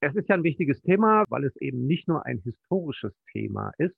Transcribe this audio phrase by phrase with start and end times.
[0.00, 3.96] Es ist ja ein wichtiges Thema, weil es eben nicht nur ein historisches Thema ist,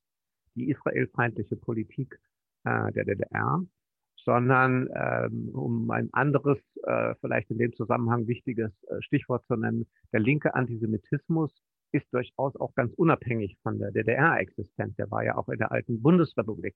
[0.57, 2.19] die israelfeindliche Politik
[2.65, 3.63] äh, der DDR,
[4.17, 9.87] sondern ähm, um ein anderes, äh, vielleicht in dem Zusammenhang wichtiges äh, Stichwort zu nennen,
[10.13, 11.63] der linke Antisemitismus
[11.93, 14.99] ist durchaus auch ganz unabhängig von der DDR existent.
[14.99, 16.75] Der war ja auch in der alten Bundesrepublik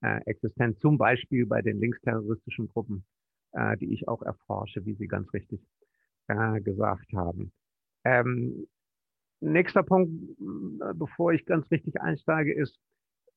[0.00, 3.04] äh, existent, zum Beispiel bei den linksterroristischen Gruppen,
[3.52, 5.60] äh, die ich auch erforsche, wie Sie ganz richtig
[6.26, 7.52] äh, gesagt haben.
[8.06, 8.68] Ähm,
[9.40, 10.12] nächster Punkt,
[10.94, 12.78] bevor ich ganz richtig einsteige, ist,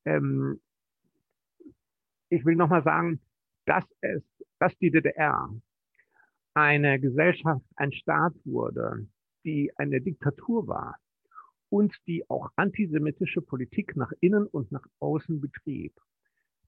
[0.05, 0.61] ähm,
[2.29, 3.19] ich will nochmal sagen,
[3.65, 4.21] dass es,
[4.59, 5.49] dass die DDR
[6.53, 9.07] eine Gesellschaft, ein Staat wurde,
[9.43, 10.99] die eine Diktatur war
[11.69, 15.93] und die auch antisemitische Politik nach innen und nach außen betrieb.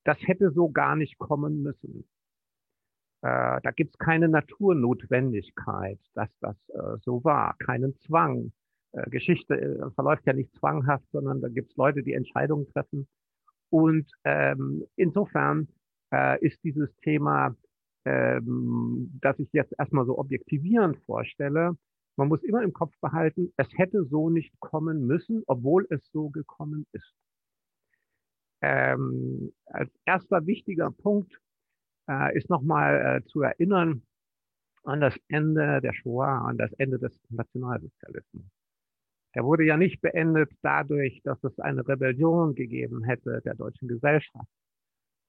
[0.05, 2.07] Das hätte so gar nicht kommen müssen.
[3.21, 8.51] Äh, da gibt es keine Naturnotwendigkeit, dass das äh, so war, keinen Zwang.
[8.93, 13.07] Äh, Geschichte verläuft ja nicht zwanghaft, sondern da gibt es Leute, die Entscheidungen treffen.
[13.69, 15.67] Und ähm, insofern
[16.41, 17.55] ist dieses Thema,
[18.03, 21.77] ähm, das ich jetzt erstmal so objektivierend vorstelle,
[22.17, 26.27] man muss immer im Kopf behalten, es hätte so nicht kommen müssen, obwohl es so
[26.29, 27.15] gekommen ist.
[28.61, 31.39] Ähm, als erster wichtiger Punkt
[32.11, 34.01] äh, ist nochmal äh, zu erinnern
[34.83, 38.43] an das Ende der Shoah, an das Ende des Nationalsozialismus.
[39.35, 44.49] Der wurde ja nicht beendet dadurch, dass es eine Rebellion gegeben hätte der deutschen Gesellschaft,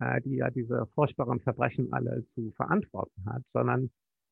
[0.01, 3.91] äh, die ja diese furchtbaren Verbrechen alle zu verantworten hat, sondern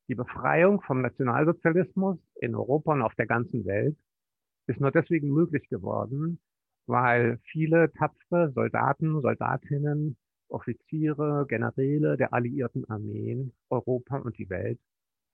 [0.09, 3.97] die Befreiung vom Nationalsozialismus in Europa und auf der ganzen Welt
[4.67, 6.41] ist nur deswegen möglich geworden,
[6.87, 10.17] weil viele tapfere Soldaten, Soldatinnen,
[10.51, 14.81] Offiziere, Generäle der alliierten Armeen Europa und die Welt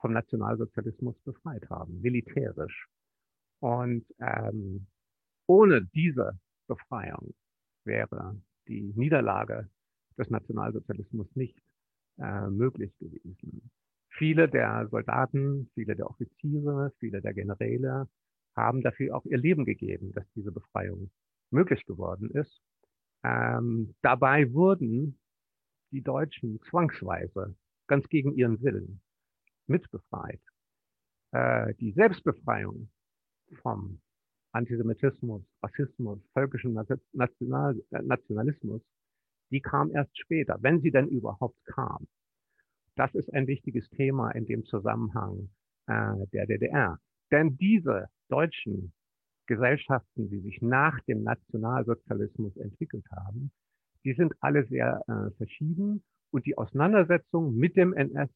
[0.01, 2.89] vom Nationalsozialismus befreit haben, militärisch.
[3.61, 4.87] Und ähm,
[5.47, 7.35] ohne diese Befreiung
[7.85, 8.37] wäre
[8.69, 9.69] die Niederlage
[10.19, 11.59] des Nationalsozialismus nicht
[12.19, 13.71] äh, möglich gewesen.
[14.11, 18.09] Viele der Soldaten, viele der Offiziere, viele der Generäle
[18.55, 21.11] haben dafür auch ihr Leben gegeben, dass diese Befreiung
[21.51, 22.63] möglich geworden ist.
[23.27, 25.19] Ähm, dabei wurden
[25.91, 27.57] die Deutschen zwangsweise,
[27.89, 29.01] ganz gegen ihren Willen,
[29.67, 30.41] mitbefreit.
[31.33, 32.89] Äh, die Selbstbefreiung
[33.63, 34.01] vom
[34.53, 36.75] Antisemitismus, Rassismus, völkischen
[37.13, 38.83] National Nationalismus,
[39.51, 42.07] die kam erst später, wenn sie denn überhaupt kam.
[42.95, 45.51] Das ist ein wichtiges Thema in dem Zusammenhang
[45.87, 46.99] äh, der DDR.
[47.31, 48.93] Denn diese deutschen
[49.47, 53.51] Gesellschaften, die sich nach dem Nationalsozialismus entwickelt haben,
[54.05, 58.31] die sind alle sehr äh, verschieden und die Auseinandersetzung mit dem NS,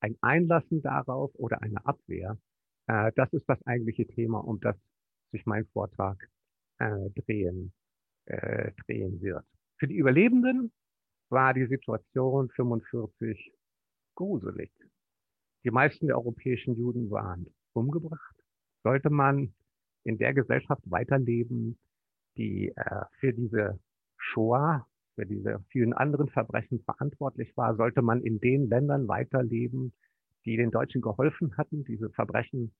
[0.00, 2.38] ein Einlassen darauf oder eine Abwehr,
[2.86, 4.76] äh, das ist das eigentliche Thema, um das
[5.32, 6.28] sich mein Vortrag
[6.78, 7.72] äh, drehen,
[8.26, 9.44] äh, drehen wird.
[9.78, 10.72] Für die Überlebenden
[11.28, 13.52] war die Situation 45
[14.14, 14.70] gruselig.
[15.64, 18.36] Die meisten der europäischen Juden waren umgebracht.
[18.82, 19.54] Sollte man
[20.04, 21.78] in der Gesellschaft weiterleben,
[22.36, 23.78] die äh, für diese
[24.16, 29.92] Shoah, für diese vielen anderen Verbrechen verantwortlich war, sollte man in den Ländern weiterleben,
[30.44, 32.72] die den Deutschen geholfen hatten, diese Verbrechen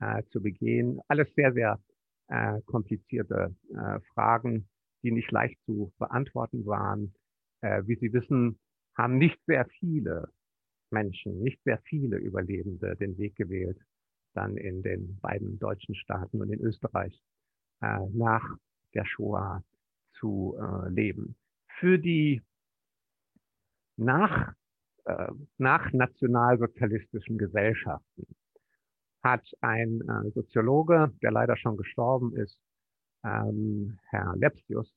[0.00, 1.00] äh, zu begehen.
[1.08, 1.80] Alles sehr, sehr
[2.28, 4.68] äh, komplizierte äh, Fragen,
[5.02, 7.14] die nicht leicht zu beantworten waren.
[7.60, 8.58] Äh, wie Sie wissen,
[8.96, 10.28] haben nicht sehr viele
[10.90, 13.78] Menschen, nicht sehr viele Überlebende den Weg gewählt,
[14.34, 17.22] dann in den beiden deutschen Staaten und in Österreich
[17.80, 18.44] äh, nach
[18.94, 19.62] der Shoah
[20.12, 21.36] zu äh, leben.
[21.78, 22.42] Für die
[23.96, 24.52] nach,
[25.04, 28.26] äh, nach nationalsozialistischen Gesellschaften
[29.22, 32.58] hat ein äh, Soziologe, der leider schon gestorben ist,
[33.24, 34.90] ähm, Herr Lepsius,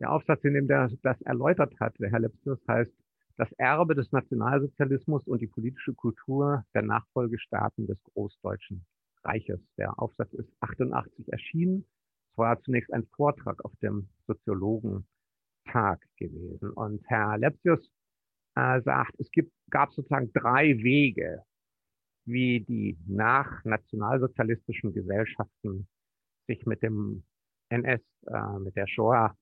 [0.00, 2.92] der Aufsatz, in dem der das erläutert hat, der Herr Lepsius, heißt
[3.36, 8.84] das Erbe des Nationalsozialismus und die politische Kultur der Nachfolgestaaten des Großdeutschen
[9.24, 9.60] Reiches.
[9.76, 11.84] Der Aufsatz ist 88 erschienen.
[12.32, 15.04] Es war zunächst ein Vortrag auf dem Soziologentag
[16.16, 16.70] gewesen.
[16.70, 17.80] Und Herr Lepsius
[18.56, 21.42] äh, sagt, es gibt, gab sozusagen drei Wege,
[22.24, 25.88] wie die nach nationalsozialistischen Gesellschaften
[26.46, 27.24] sich mit dem
[27.70, 29.36] NS, äh, mit der Shoah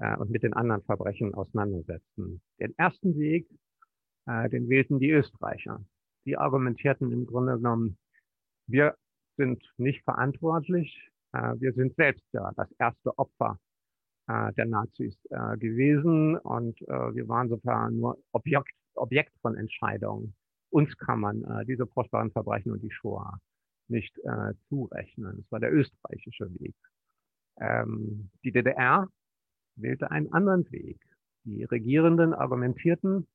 [0.00, 2.40] äh, und mit den anderen Verbrechen auseinandersetzten.
[2.58, 3.48] Den ersten Weg,
[4.26, 5.84] äh, den wählten die Österreicher.
[6.24, 7.98] Die argumentierten im Grunde genommen,
[8.66, 8.96] wir
[9.36, 13.58] sind nicht verantwortlich, äh, wir sind selbst ja das erste Opfer
[14.26, 20.34] äh, der Nazis äh, gewesen und äh, wir waren sogar nur Objekt, Objekt von Entscheidungen.
[20.72, 23.40] Uns kann man diese furchtbaren Verbrechen und die Shoah
[23.88, 25.38] nicht äh, zurechnen.
[25.38, 26.76] Das war der österreichische Weg.
[27.58, 29.08] Ähm, die DDR
[29.82, 30.98] wählte einen anderen Weg.
[31.44, 33.26] Die Regierenden argumentierten,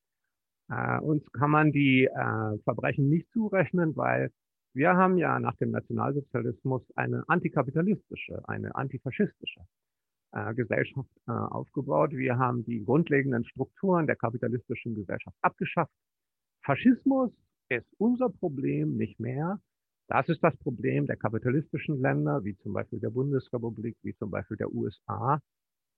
[0.70, 4.32] äh, uns kann man die äh, Verbrechen nicht zurechnen, weil
[4.74, 9.62] wir haben ja nach dem Nationalsozialismus eine antikapitalistische, eine antifaschistische
[10.34, 12.12] äh, Gesellschaft äh, aufgebaut.
[12.12, 15.94] Wir haben die grundlegenden Strukturen der kapitalistischen Gesellschaft abgeschafft.
[16.64, 17.32] Faschismus
[17.70, 19.60] ist unser Problem nicht mehr.
[20.08, 24.58] Das ist das Problem der kapitalistischen Länder, wie zum Beispiel der Bundesrepublik, wie zum Beispiel
[24.58, 25.40] der USA.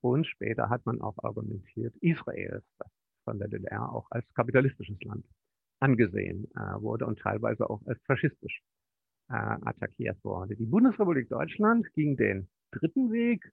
[0.01, 2.91] Und später hat man auch argumentiert, Israel, das
[3.23, 5.25] von der DDR auch als kapitalistisches Land
[5.79, 8.61] angesehen äh, wurde und teilweise auch als faschistisch
[9.29, 10.55] äh, attackiert wurde.
[10.55, 13.51] Die Bundesrepublik Deutschland ging den dritten Weg.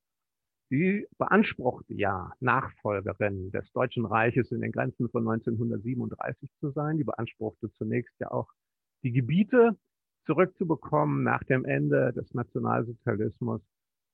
[0.71, 6.97] Sie beanspruchte ja, Nachfolgerin des Deutschen Reiches in den Grenzen von 1937 zu sein.
[6.97, 8.51] Die beanspruchte zunächst ja auch
[9.03, 9.77] die Gebiete
[10.25, 13.61] zurückzubekommen nach dem Ende des Nationalsozialismus.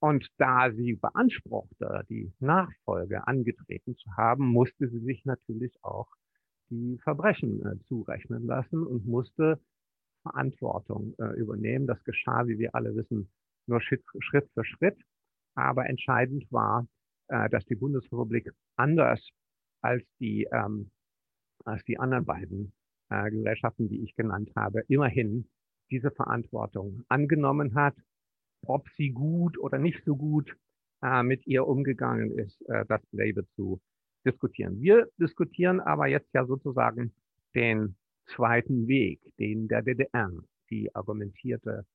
[0.00, 6.08] Und da sie beanspruchte, die Nachfolge angetreten zu haben, musste sie sich natürlich auch
[6.70, 9.60] die Verbrechen äh, zurechnen lassen und musste
[10.22, 11.86] Verantwortung äh, übernehmen.
[11.86, 13.30] Das geschah, wie wir alle wissen,
[13.66, 14.98] nur Schritt, Schritt für Schritt.
[15.54, 16.86] Aber entscheidend war,
[17.28, 19.20] äh, dass die Bundesrepublik anders
[19.82, 20.90] als die, ähm,
[21.64, 22.72] als die anderen beiden
[23.10, 25.48] äh, Gesellschaften, die ich genannt habe, immerhin
[25.90, 27.94] diese Verantwortung angenommen hat.
[28.62, 30.56] Ob sie gut oder nicht so gut
[31.02, 33.80] äh, mit ihr umgegangen ist, äh, das bleibe zu
[34.26, 34.80] diskutieren.
[34.80, 37.12] Wir diskutieren aber jetzt ja sozusagen
[37.54, 37.96] den
[38.26, 40.30] zweiten Weg, den der DDR,
[40.70, 41.86] die argumentierte,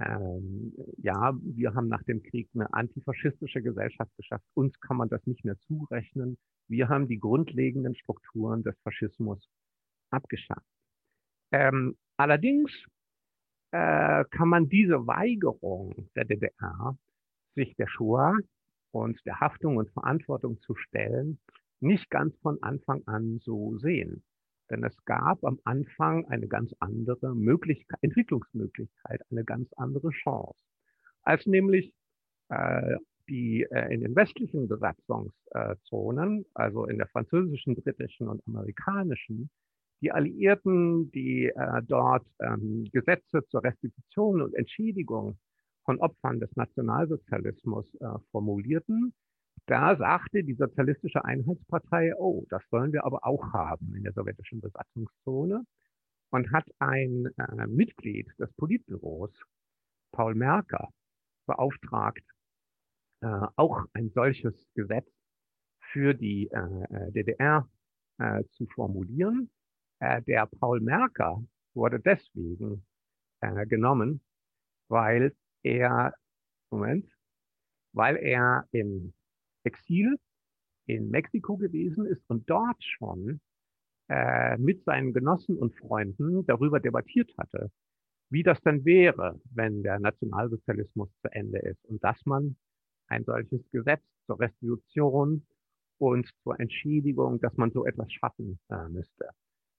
[0.00, 5.24] ähm, ja, wir haben nach dem Krieg eine antifaschistische Gesellschaft geschafft, uns kann man das
[5.26, 6.38] nicht mehr zurechnen,
[6.68, 9.48] wir haben die grundlegenden Strukturen des Faschismus
[10.10, 10.66] abgeschafft.
[11.50, 12.70] Ähm, allerdings
[13.70, 16.96] äh, kann man diese Weigerung der DDR,
[17.54, 18.36] sich der Shoah
[18.92, 21.38] und der Haftung und Verantwortung zu stellen,
[21.80, 24.22] nicht ganz von Anfang an so sehen.
[24.70, 30.62] Denn es gab am Anfang eine ganz andere Möglichkeit, Entwicklungsmöglichkeit, eine ganz andere Chance,
[31.22, 31.92] als nämlich
[32.48, 32.96] äh,
[33.28, 39.50] die äh, in den westlichen Besatzungszonen, also in der französischen, britischen und amerikanischen,
[40.00, 45.38] die Alliierten, die äh, dort ähm, Gesetze zur Restitution und Entschädigung
[45.84, 49.12] von Opfern des Nationalsozialismus äh, formulierten,
[49.66, 54.60] da sagte die Sozialistische Einheitspartei, oh, das wollen wir aber auch haben in der sowjetischen
[54.60, 55.64] Besatzungszone
[56.30, 59.32] und hat ein äh, Mitglied des Politbüros,
[60.12, 60.88] Paul Merker,
[61.46, 62.24] beauftragt,
[63.20, 65.08] äh, auch ein solches Gesetz
[65.92, 67.68] für die äh, DDR
[68.18, 69.50] äh, zu formulieren.
[70.00, 71.42] Äh, der Paul Merker
[71.74, 72.84] wurde deswegen
[73.40, 74.20] äh, genommen,
[74.88, 76.14] weil er,
[76.70, 77.08] Moment,
[77.92, 79.12] weil er im
[79.64, 80.18] Exil
[80.86, 83.40] in Mexiko gewesen ist und dort schon
[84.08, 87.70] äh, mit seinen Genossen und Freunden darüber debattiert hatte,
[88.30, 92.56] wie das dann wäre, wenn der Nationalsozialismus zu Ende ist und dass man
[93.08, 95.46] ein solches Gesetz zur Restitution
[95.98, 99.30] und zur Entschädigung, dass man so etwas schaffen äh, müsste.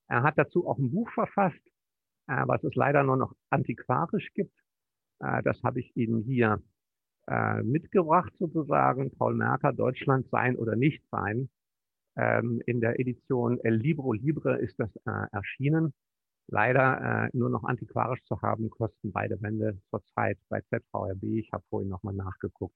[0.09, 1.61] Er hat dazu auch ein Buch verfasst,
[2.27, 4.53] äh, was es leider nur noch antiquarisch gibt.
[5.19, 6.61] Äh, das habe ich Ihnen hier
[7.27, 9.11] äh, mitgebracht sozusagen.
[9.11, 11.49] Paul Merker, Deutschland sein oder nicht sein.
[12.17, 14.89] Ähm, in der Edition El Libro Libre ist das
[15.31, 15.93] erschienen.
[16.51, 21.89] Leider nur noch antiquarisch zu haben, kosten beide Bände zurzeit bei ZVRB, ich habe vorhin
[21.89, 22.75] nochmal nachgeguckt,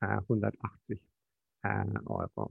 [0.00, 1.00] 180
[1.64, 2.50] äh, äh, Euro.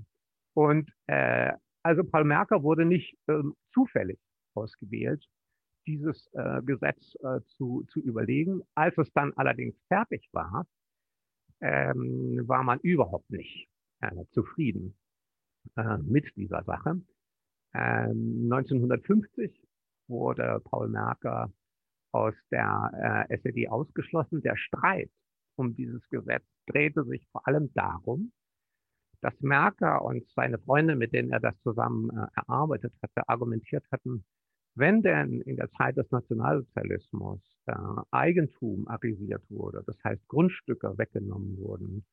[0.56, 1.54] Und äh,
[1.88, 4.20] also Paul Merker wurde nicht ähm, zufällig
[4.56, 5.26] ausgewählt,
[5.86, 8.62] dieses äh, Gesetz äh, zu, zu überlegen.
[8.76, 10.68] Als es dann allerdings fertig war,
[11.62, 13.70] ähm, war man überhaupt nicht
[14.02, 14.98] äh, zufrieden
[15.78, 17.02] äh, mit dieser Sache.
[17.74, 19.66] Ähm, 1950
[20.10, 21.54] wurde Paul Merker
[22.12, 24.42] aus der äh, SED ausgeschlossen.
[24.42, 25.10] Der Streit
[25.56, 28.34] um dieses Gesetz drehte sich vor allem darum,
[29.22, 34.24] dass Merker und seine Freunde, mit denen er das zusammen äh, erarbeitet hatte, argumentiert hatten,
[34.76, 37.74] Wenn denn in der Zeit des Nationalsozialismus äh,
[38.12, 42.06] Eigentum arisiert wurde, das heißt Grundstücke weggenommen wurden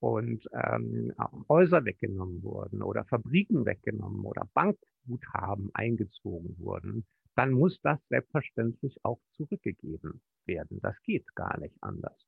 [0.00, 1.12] und ähm,
[1.48, 9.20] Häuser weggenommen wurden oder Fabriken weggenommen oder Bankguthaben eingezogen wurden, dann muss das selbstverständlich auch
[9.36, 10.80] zurückgegeben werden.
[10.82, 12.18] Das geht gar nicht anders.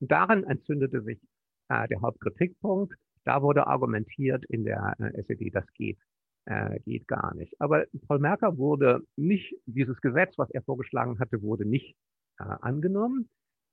[0.00, 1.20] Und darin entzündete sich
[1.68, 2.94] äh, der Hauptkritikpunkt.
[3.24, 5.98] Da wurde argumentiert in der äh, SED, das geht,
[6.46, 7.60] äh, geht gar nicht.
[7.60, 11.96] Aber Paul Merker wurde nicht, dieses Gesetz, was er vorgeschlagen hatte, wurde nicht
[12.38, 13.28] äh, angenommen.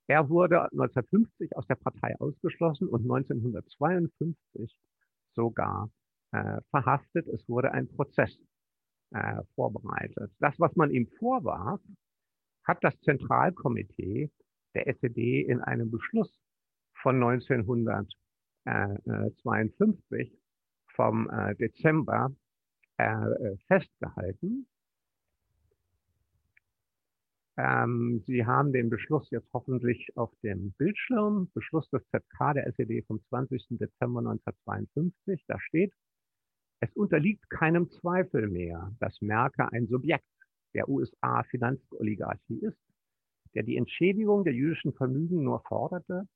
[0.08, 4.78] Er wurde 1950 aus der Partei ausgeschlossen und 1952
[5.34, 5.90] sogar
[6.32, 7.28] äh, verhaftet.
[7.28, 8.38] Es wurde ein Prozess
[9.12, 10.32] äh, vorbereitet.
[10.40, 11.82] Das, was man ihm vorwarf,
[12.64, 14.30] hat das Zentralkomitee
[14.76, 16.32] der SED in einem Beschluss
[17.02, 17.18] von
[18.68, 20.32] 1952
[20.96, 22.36] vom äh, Dezember
[22.98, 24.68] äh, festgehalten.
[27.58, 31.50] Ähm, Sie haben den Beschluss jetzt hoffentlich auf dem Bildschirm.
[31.54, 33.66] Beschluss des ZK der SED vom 20.
[33.70, 35.44] Dezember 1952.
[35.48, 35.94] Da steht,
[36.80, 40.26] es unterliegt keinem Zweifel mehr, dass Merkel ein Subjekt
[40.76, 42.78] der USA-Finanzoligarchie ist,
[43.56, 46.28] der die Entschädigung der jüdischen Vermögen nur forderte,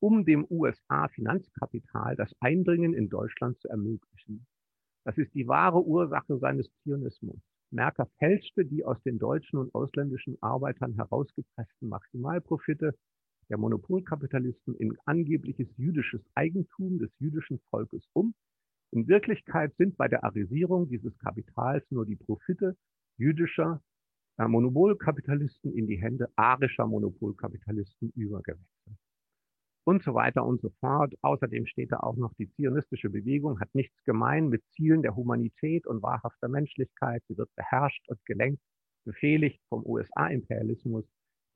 [0.00, 4.46] um dem USA-Finanzkapital das Eindringen in Deutschland zu ermöglichen.
[5.04, 7.38] Das ist die wahre Ursache seines Zionismus.
[7.70, 12.94] Merker fälschte die aus den deutschen und ausländischen Arbeitern herausgepressten Maximalprofite
[13.48, 18.34] der Monopolkapitalisten in angebliches jüdisches Eigentum des jüdischen Volkes um.
[18.92, 22.76] In Wirklichkeit sind bei der Arisierung dieses Kapitals nur die Profite
[23.18, 23.82] jüdischer
[24.38, 28.98] äh, Monopolkapitalisten in die Hände arischer Monopolkapitalisten übergewechselt
[29.84, 31.14] und so weiter und so fort.
[31.22, 35.86] Außerdem steht da auch noch, die zionistische Bewegung hat nichts gemein mit Zielen der Humanität
[35.86, 37.22] und wahrhafter Menschlichkeit.
[37.28, 38.62] Sie wird beherrscht und gelenkt,
[39.04, 41.04] befehligt vom USA-Imperialismus,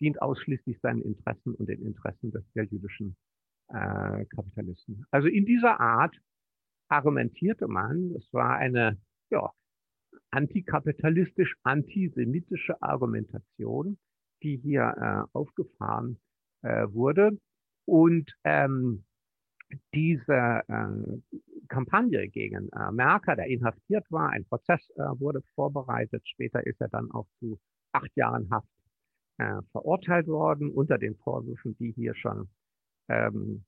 [0.00, 3.16] dient ausschließlich seinen Interessen und den Interessen des, der jüdischen
[3.68, 5.06] äh, Kapitalisten.
[5.10, 6.16] Also in dieser Art
[6.88, 8.98] argumentierte man, es war eine
[9.30, 9.52] ja,
[10.30, 13.98] antikapitalistisch-antisemitische Argumentation,
[14.42, 16.18] die hier äh, aufgefahren
[16.62, 17.38] äh, wurde.
[17.86, 19.04] Und ähm,
[19.94, 21.36] diese äh,
[21.68, 26.22] Kampagne gegen äh, Merker, der inhaftiert war, ein Prozess äh, wurde vorbereitet.
[26.26, 27.58] Später ist er dann auch zu
[27.92, 28.68] acht Jahren Haft
[29.38, 32.48] äh, verurteilt worden unter den Vorwürfen, die hier schon,
[33.08, 33.64] ähm,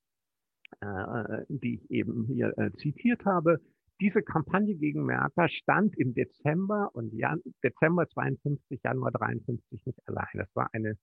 [0.80, 3.61] äh, die ich eben hier äh, zitiert habe.
[4.00, 10.28] Diese Kampagne gegen Merker stand im Dezember und Jan Dezember 52, Januar 53 nicht allein.
[10.35, 10.99] Das war eine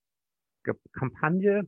[0.93, 1.67] Kampagne,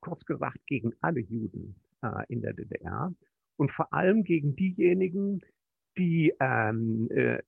[0.00, 3.12] kurz gesagt gegen alle Juden äh, in der DDR
[3.56, 5.40] und vor allem gegen diejenigen,
[5.96, 7.42] die ähm, äh,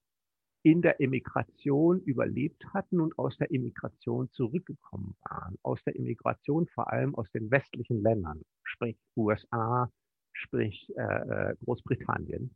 [0.62, 5.56] in der Emigration überlebt hatten und aus der Emigration zurückgekommen waren.
[5.62, 9.90] Aus der Emigration vor allem aus den westlichen Ländern, sprich USA,
[10.32, 12.54] sprich äh, äh, Großbritannien.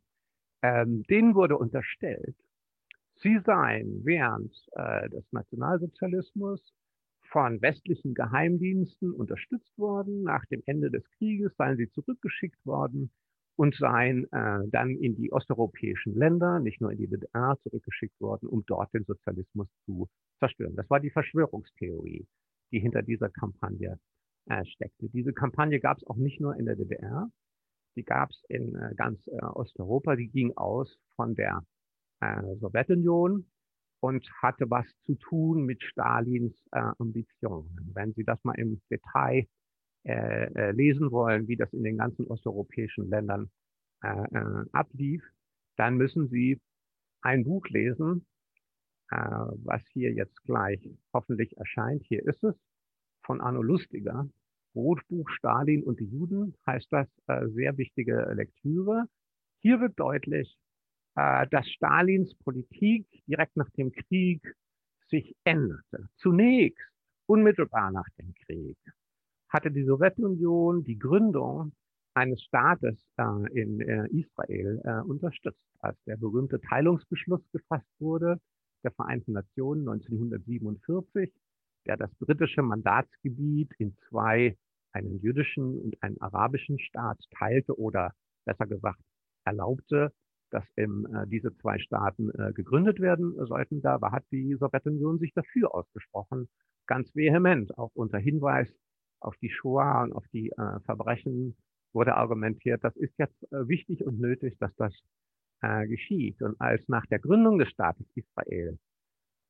[0.61, 2.35] Ähm, denen wurde unterstellt,
[3.21, 6.61] sie seien während äh, des Nationalsozialismus
[7.31, 10.23] von westlichen Geheimdiensten unterstützt worden.
[10.23, 13.11] Nach dem Ende des Krieges seien sie zurückgeschickt worden
[13.55, 18.47] und seien äh, dann in die osteuropäischen Länder, nicht nur in die DDR, zurückgeschickt worden,
[18.47, 20.75] um dort den Sozialismus zu zerstören.
[20.75, 22.27] Das war die Verschwörungstheorie,
[22.71, 23.99] die hinter dieser Kampagne
[24.47, 25.09] äh, steckte.
[25.09, 27.29] Diese Kampagne gab es auch nicht nur in der DDR,
[27.95, 31.63] die gab es in äh, ganz äh, Osteuropa, die ging aus von der
[32.19, 33.45] äh, Sowjetunion,
[34.05, 37.91] und hatte was zu tun mit Stalins äh, Ambitionen.
[37.93, 39.47] Wenn Sie das mal im Detail
[40.03, 43.49] äh, äh, lesen wollen, wie das in den ganzen osteuropäischen Ländern
[44.03, 45.23] äh, äh, ablief,
[45.77, 46.61] dann müssen Sie
[47.21, 48.27] ein Buch lesen,
[49.09, 52.03] äh, was hier jetzt gleich hoffentlich erscheint.
[52.03, 52.55] Hier ist es
[53.23, 54.29] von Arno Lustiger.
[54.75, 57.07] Rotbuch Stalin und die Juden heißt das
[57.53, 59.05] sehr wichtige Lektüre.
[59.61, 60.64] Hier wird deutlich, äh,
[61.15, 64.41] dass Stalins Politik direkt nach dem Krieg
[65.07, 66.09] sich änderte.
[66.17, 66.85] Zunächst,
[67.25, 68.77] unmittelbar nach dem Krieg,
[69.47, 71.71] hatte die Sowjetunion die Gründung
[72.13, 73.23] eines Staates äh,
[73.61, 78.39] in äh, Israel äh, unterstützt, als der berühmte Teilungsbeschluss gefasst wurde
[78.85, 81.33] der Vereinten Nationen 1947,
[81.87, 84.55] der das britische Mandatsgebiet in zwei,
[84.93, 88.13] einen jüdischen und einen arabischen Staat teilte oder
[88.45, 89.01] besser gesagt
[89.43, 90.13] erlaubte,
[90.51, 93.81] dass eben, äh, diese zwei Staaten äh, gegründet werden sollten.
[93.81, 96.47] Da hat die Sowjetunion sich dafür ausgesprochen,
[96.87, 98.69] ganz vehement, auch unter Hinweis
[99.19, 101.55] auf die Shoah und auf die äh, Verbrechen
[101.93, 104.93] wurde argumentiert, das ist jetzt äh, wichtig und nötig, dass das
[105.61, 106.41] äh, geschieht.
[106.41, 108.77] Und als nach der Gründung des Staates Israel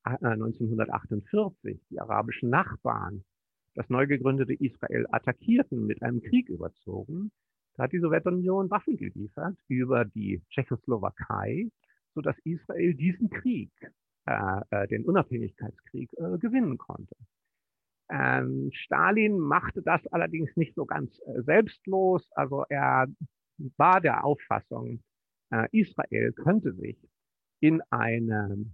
[0.04, 3.24] 1948 die arabischen Nachbarn
[3.74, 7.32] das neu gegründete Israel attackierten, mit einem Krieg überzogen,
[7.78, 11.70] da hat die Sowjetunion Waffen geliefert über die Tschechoslowakei,
[12.14, 13.72] sodass Israel diesen Krieg,
[14.26, 17.16] äh, äh, den Unabhängigkeitskrieg, äh, gewinnen konnte.
[18.10, 22.30] Ähm, Stalin machte das allerdings nicht so ganz äh, selbstlos.
[22.32, 23.08] Also er
[23.78, 25.02] war der Auffassung,
[25.52, 26.98] äh, Israel könnte sich
[27.60, 28.66] in eine,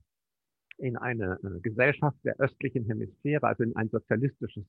[0.77, 4.65] in eine äh, Gesellschaft der östlichen Hemisphäre, also in ein sozialistisches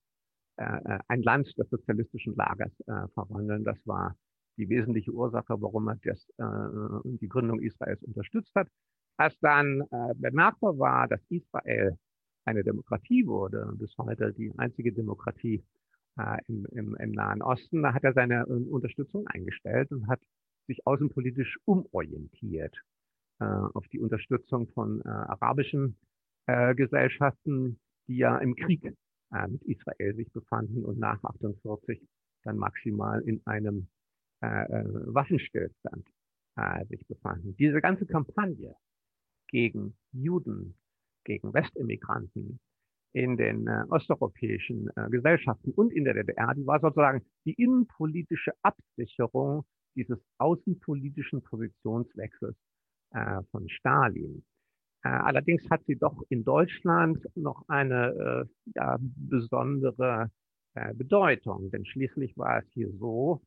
[0.56, 3.64] ein Land des sozialistischen Lagers äh, verwandeln.
[3.64, 4.16] Das war
[4.58, 6.26] die wesentliche Ursache, warum er das,
[7.04, 8.68] die Gründung Israels unterstützt hat.
[9.16, 9.82] Als dann
[10.16, 11.96] bemerkbar war, dass Israel
[12.44, 15.64] eine Demokratie wurde, bis heute die einzige Demokratie
[16.48, 20.20] im, im, im Nahen Osten, da hat er seine Unterstützung eingestellt und hat
[20.66, 22.76] sich außenpolitisch umorientiert
[23.38, 25.96] auf die Unterstützung von arabischen
[26.46, 28.94] Gesellschaften, die ja im Krieg
[29.32, 32.00] äh, mit Israel sich befanden und nach 48
[32.44, 33.88] dann maximal in einem
[34.42, 34.84] äh, äh,
[35.14, 36.08] Waffenstillstand
[36.56, 37.56] äh, sich befanden.
[37.56, 38.74] Diese ganze Kampagne
[39.48, 40.76] gegen Juden,
[41.24, 42.58] gegen Westimmigranten
[43.12, 48.52] in den äh, osteuropäischen äh, Gesellschaften und in der DDR, die war sozusagen die innenpolitische
[48.62, 52.56] Absicherung dieses außenpolitischen Positionswechsels
[53.10, 54.42] äh, von Stalin.
[55.04, 60.30] Äh, allerdings hat sie doch in Deutschland noch eine äh, ja, besondere
[60.74, 63.42] äh, Bedeutung, denn schließlich war es hier so,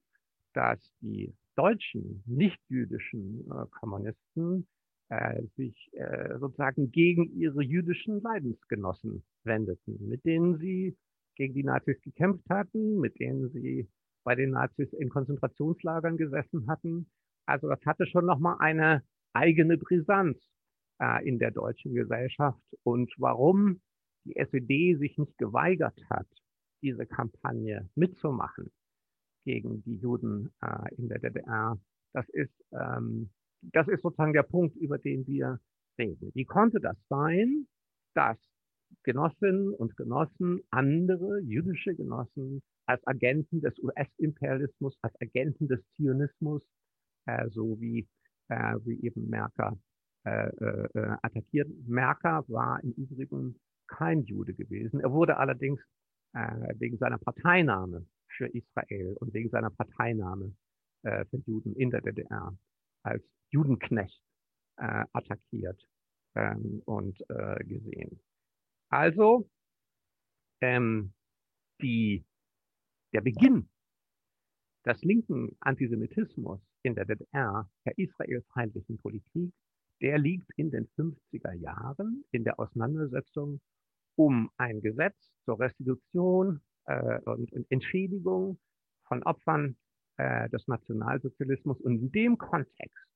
[0.54, 4.68] dass die deutschen nicht-jüdischen Kommunisten
[5.56, 5.92] sich
[6.40, 10.98] sozusagen gegen ihre jüdischen Leidensgenossen wendeten, mit denen sie
[11.36, 13.88] gegen die Nazis gekämpft hatten, mit denen sie
[14.24, 17.10] bei den Nazis in Konzentrationslagern gesessen hatten.
[17.46, 20.38] Also das hatte schon nochmal eine eigene Brisanz
[21.24, 23.82] in der deutschen Gesellschaft und warum
[24.26, 26.28] die SED sich nicht geweigert hat,
[26.82, 28.72] diese Kampagne mitzumachen
[29.46, 31.80] gegen die Juden äh, in der DDR.
[32.14, 33.30] Das ist, ähm,
[33.62, 35.60] das ist sozusagen der Punkt, über den wir
[35.98, 36.32] reden.
[36.34, 37.68] Wie konnte das sein,
[38.16, 38.38] dass
[39.04, 46.64] Genossinnen und Genossen, andere jüdische Genossen, als Agenten des US-Imperialismus, als Agenten des Zionismus,
[47.26, 48.08] äh, so wie,
[48.50, 49.78] äh, wie eben Merker
[50.26, 51.70] äh, äh, attackiert.
[51.88, 55.00] Merker war im Übrigen kein Jude gewesen.
[55.00, 55.80] Er wurde allerdings
[56.34, 60.56] äh, wegen seiner Parteinahme für Israel und wegen seiner Parteinahme
[61.04, 62.58] äh, für Juden in der DDR
[63.04, 64.22] als Judenknecht
[64.78, 65.80] äh, attackiert
[66.36, 68.20] ähm, und äh, gesehen.
[68.90, 69.50] Also
[70.62, 71.14] ähm,
[71.82, 72.26] die,
[73.14, 73.70] der Beginn
[74.86, 79.54] des linken Antisemitismus in der DDR, der israelfeindlichen Politik,
[80.02, 83.62] der liegt in den 50er Jahren in der Auseinandersetzung
[84.16, 88.58] um ein Gesetz zur Restitution äh, und, und, Entschädigung
[89.08, 89.76] von Opfern
[90.18, 91.80] äh, des Nationalsozialismus.
[91.82, 93.08] Und in dem Kontext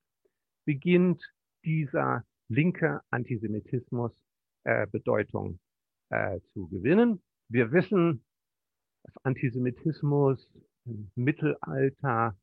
[0.65, 1.23] beginnt
[1.63, 4.11] dieser linke Antisemitismus
[4.63, 5.59] äh, Bedeutung
[6.09, 7.21] äh, zu gewinnen.
[7.49, 8.25] Wir wissen,
[9.03, 10.49] dass Antisemitismus
[10.85, 12.37] im Mittelalter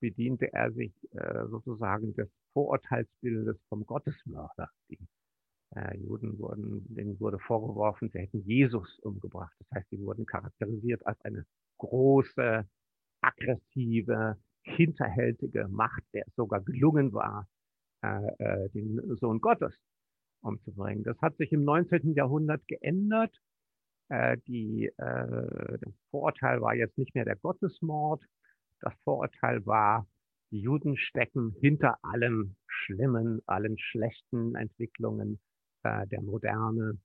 [0.00, 4.70] bediente er sich äh, sozusagen des Vorurteilsbildes vom Gottesmörder.
[4.88, 4.98] Die
[5.76, 9.52] äh, Juden wurden, denen wurde vorgeworfen, sie hätten Jesus umgebracht.
[9.58, 11.44] Das heißt, sie wurden charakterisiert als eine
[11.78, 12.66] große,
[13.20, 17.46] aggressive, hinterhältige Macht, der es sogar gelungen war,
[18.02, 19.74] äh, äh den Sohn Gottes
[20.42, 21.04] umzubringen.
[21.04, 22.14] Das hat sich im 19.
[22.14, 23.36] Jahrhundert geändert.
[24.08, 28.22] Äh, die, äh, das Vorurteil war jetzt nicht mehr der Gottesmord.
[28.80, 30.06] Das Vorurteil war,
[30.54, 35.40] die Juden stecken hinter allem Schlimmen, allen schlechten Entwicklungen
[35.82, 36.96] äh, der Moderne,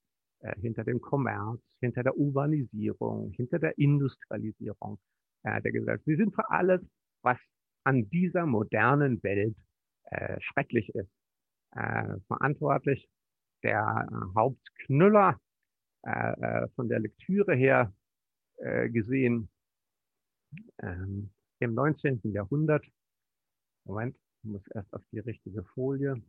[0.42, 5.00] äh, hinter dem Kommerz, hinter der Urbanisierung, hinter der Industrialisierung
[5.42, 6.06] äh, der Gesellschaft.
[6.06, 6.80] Sie sind für alles,
[7.24, 7.40] was
[7.86, 9.58] an dieser modernen Welt
[10.12, 11.10] äh, schrecklich ist,
[11.72, 13.10] äh, verantwortlich.
[13.64, 15.40] Der äh, Hauptknüller
[16.76, 17.94] von der Lektüre her
[18.56, 19.50] gesehen
[20.82, 22.22] ähm, im 19.
[22.24, 22.86] Jahrhundert
[23.90, 26.22] Moment, ich muss erst auf die richtige Folie.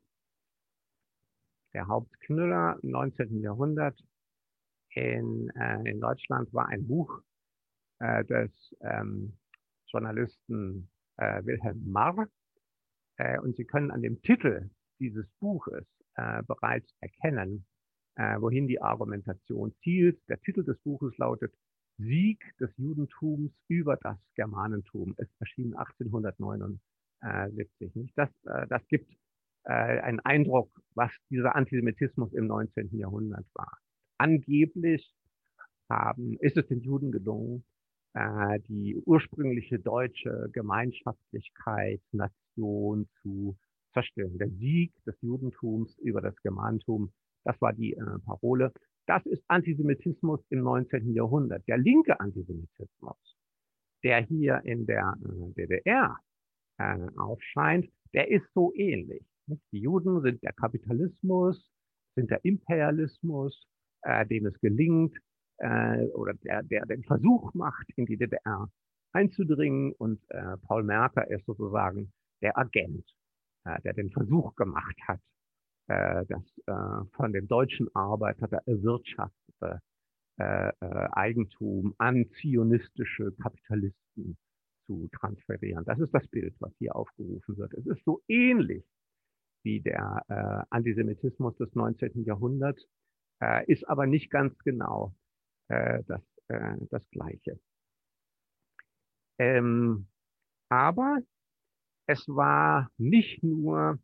[1.74, 3.42] Der Hauptknüller im 19.
[3.42, 4.02] Jahrhundert
[4.94, 7.20] in, äh, in Deutschland war ein Buch
[7.98, 9.36] äh, des ähm,
[9.88, 12.28] Journalisten äh, Wilhelm Marr.
[13.18, 17.66] Äh, und Sie können an dem Titel dieses Buches äh, bereits erkennen,
[18.14, 20.18] äh, wohin die Argumentation zielt.
[20.30, 21.54] Der Titel des Buches lautet
[21.98, 25.14] Sieg des Judentums über das Germanentum.
[25.18, 25.74] Es erschien
[27.20, 27.56] 1879.
[27.56, 27.96] 70.
[27.96, 28.16] Nicht?
[28.16, 29.10] Das, äh, das gibt
[29.64, 32.96] äh, einen Eindruck, was dieser Antisemitismus im 19.
[32.96, 33.78] Jahrhundert war.
[34.18, 35.14] Angeblich
[35.88, 37.64] haben, ist es den Juden gelungen,
[38.14, 43.56] äh, die ursprüngliche deutsche Gemeinschaftlichkeit, Nation zu
[43.92, 44.38] zerstören.
[44.38, 47.12] Der Sieg des Judentums über das Germantum,
[47.44, 48.72] das war die äh, Parole.
[49.06, 51.12] Das ist Antisemitismus im 19.
[51.14, 51.66] Jahrhundert.
[51.66, 53.36] Der linke Antisemitismus,
[54.04, 56.18] der hier in der äh, DDR
[56.80, 59.22] äh, aufscheint, der ist so ähnlich.
[59.46, 59.62] Nicht?
[59.72, 61.70] Die Juden sind der Kapitalismus,
[62.16, 63.66] sind der Imperialismus,
[64.02, 65.16] äh, dem es gelingt,
[65.58, 68.68] äh, oder der, der den Versuch macht, in die DDR
[69.12, 69.92] einzudringen.
[69.92, 72.12] Und äh, Paul Merker ist sozusagen
[72.42, 73.04] der Agent,
[73.64, 75.20] äh, der den Versuch gemacht hat,
[75.88, 79.80] äh, das äh, von den deutschen Arbeitern erwirtschaftete
[80.38, 84.38] äh, äh, Eigentum an zionistische Kapitalisten
[84.90, 85.84] zu transferieren.
[85.84, 87.72] Das ist das Bild, was hier aufgerufen wird.
[87.74, 88.84] Es ist so ähnlich
[89.62, 92.24] wie der äh, Antisemitismus des 19.
[92.24, 92.84] Jahrhunderts,
[93.40, 95.14] äh, ist aber nicht ganz genau
[95.68, 97.60] äh, das, äh, das Gleiche.
[99.38, 100.08] Ähm,
[100.68, 101.18] aber
[102.06, 103.98] es war nicht nur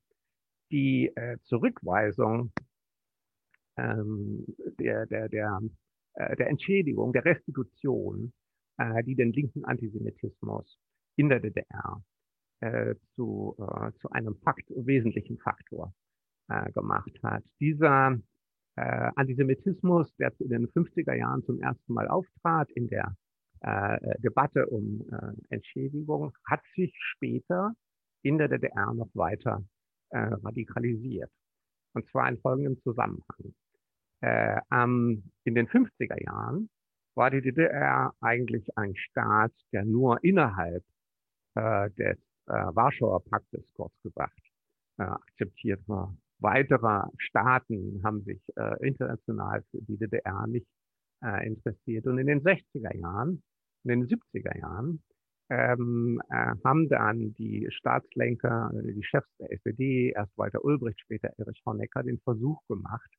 [0.70, 2.52] die äh, Zurückweisung
[3.76, 4.44] ähm,
[4.78, 5.60] der, der, der,
[6.14, 8.32] äh, der Entschädigung, der Restitution,
[9.04, 10.78] die den linken Antisemitismus
[11.16, 12.02] in der DDR
[12.60, 15.92] äh, zu, äh, zu einem Fakt, wesentlichen Faktor
[16.48, 17.44] äh, gemacht hat.
[17.60, 18.18] Dieser
[18.76, 23.16] äh, Antisemitismus, der in den 50er Jahren zum ersten Mal auftrat in der
[23.60, 27.72] äh, Debatte um äh, Entschädigung, hat sich später
[28.22, 29.64] in der DDR noch weiter
[30.10, 31.30] äh, radikalisiert.
[31.94, 33.54] Und zwar in folgendem Zusammenhang.
[34.20, 36.68] Äh, in den 50er Jahren
[37.16, 40.84] war die DDR eigentlich ein Staat, der nur innerhalb
[41.54, 44.38] äh, des äh, Warschauer Paktes, kurz gesagt,
[44.98, 46.16] äh, akzeptiert war.
[46.38, 50.66] Weitere Staaten haben sich äh, international für die DDR nicht
[51.24, 52.06] äh, interessiert.
[52.06, 53.42] Und in den 60er Jahren,
[53.84, 55.02] in den 70er Jahren,
[55.48, 61.30] ähm, äh, haben dann die Staatslenker, äh, die Chefs der SPD, erst Walter Ulbricht, später
[61.38, 63.10] Erich Honecker, den Versuch gemacht,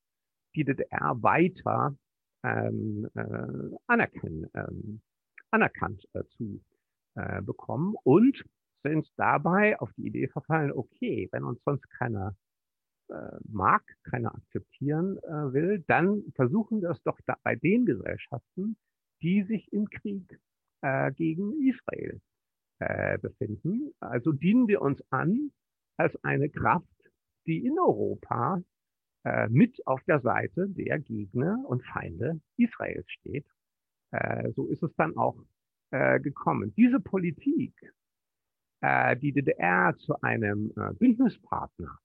[0.54, 1.96] die DDR weiter
[2.42, 5.00] ähm, äh, anerkennen, ähm,
[5.50, 6.60] anerkannt äh, zu
[7.14, 8.44] äh, bekommen und
[8.82, 12.36] sind dabei auf die Idee verfallen, okay, wenn uns sonst keiner
[13.08, 18.76] äh, mag, keiner akzeptieren äh, will, dann versuchen wir es doch da bei den Gesellschaften,
[19.22, 20.38] die sich im Krieg
[20.82, 22.20] äh, gegen Israel
[22.78, 23.92] äh, befinden.
[24.00, 25.50] Also dienen wir uns an
[25.96, 26.86] als eine Kraft,
[27.46, 28.62] die in Europa
[29.24, 33.46] äh, mit auf der Seite der Gegner und Feinde Israels steht.
[34.10, 35.36] Äh, so ist es dann auch
[35.90, 36.74] äh, gekommen.
[36.76, 37.74] Diese Politik,
[38.80, 41.98] äh, die DDR zu einem äh, Bündnispartner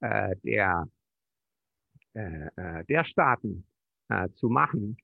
[0.00, 0.88] äh, der,
[2.14, 3.66] äh, äh, der Staaten
[4.08, 4.96] äh, zu machen,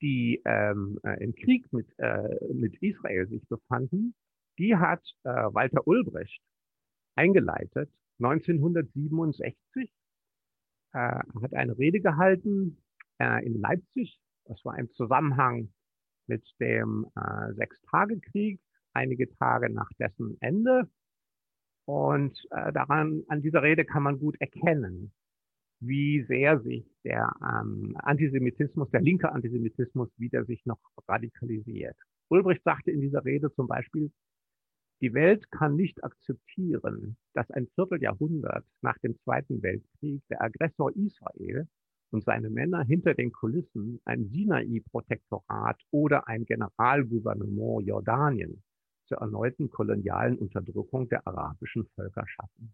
[0.00, 4.14] die ähm, äh, im Krieg mit, äh, mit Israel sich befanden,
[4.58, 6.42] die hat äh, Walter Ulbricht
[7.16, 9.90] eingeleitet 1967
[10.94, 12.78] äh, hat eine Rede gehalten
[13.18, 14.18] äh, in Leipzig.
[14.46, 15.68] Das war im Zusammenhang
[16.26, 18.60] mit dem äh, Sechstagekrieg,
[18.92, 20.88] einige Tage nach dessen Ende.
[21.86, 25.12] Und äh, daran, an dieser Rede kann man gut erkennen,
[25.80, 30.78] wie sehr sich der ähm, Antisemitismus, der linke Antisemitismus, wie der sich noch
[31.08, 31.96] radikalisiert.
[32.28, 34.10] Ulbricht sagte in dieser Rede zum Beispiel,
[35.00, 41.68] die Welt kann nicht akzeptieren, dass ein Vierteljahrhundert nach dem Zweiten Weltkrieg der Aggressor Israel
[42.10, 48.62] und seine Männer hinter den Kulissen ein Sinai-Protektorat oder ein Generalgouvernement Jordanien
[49.06, 52.72] zur erneuten kolonialen Unterdrückung der arabischen Völker schaffen.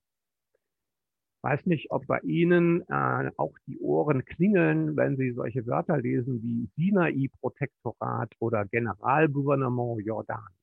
[1.43, 6.43] Weiß nicht, ob bei Ihnen äh, auch die Ohren klingeln, wenn Sie solche Wörter lesen
[6.43, 10.60] wie Sinai-Protektorat oder Generalgouvernement Jordanien.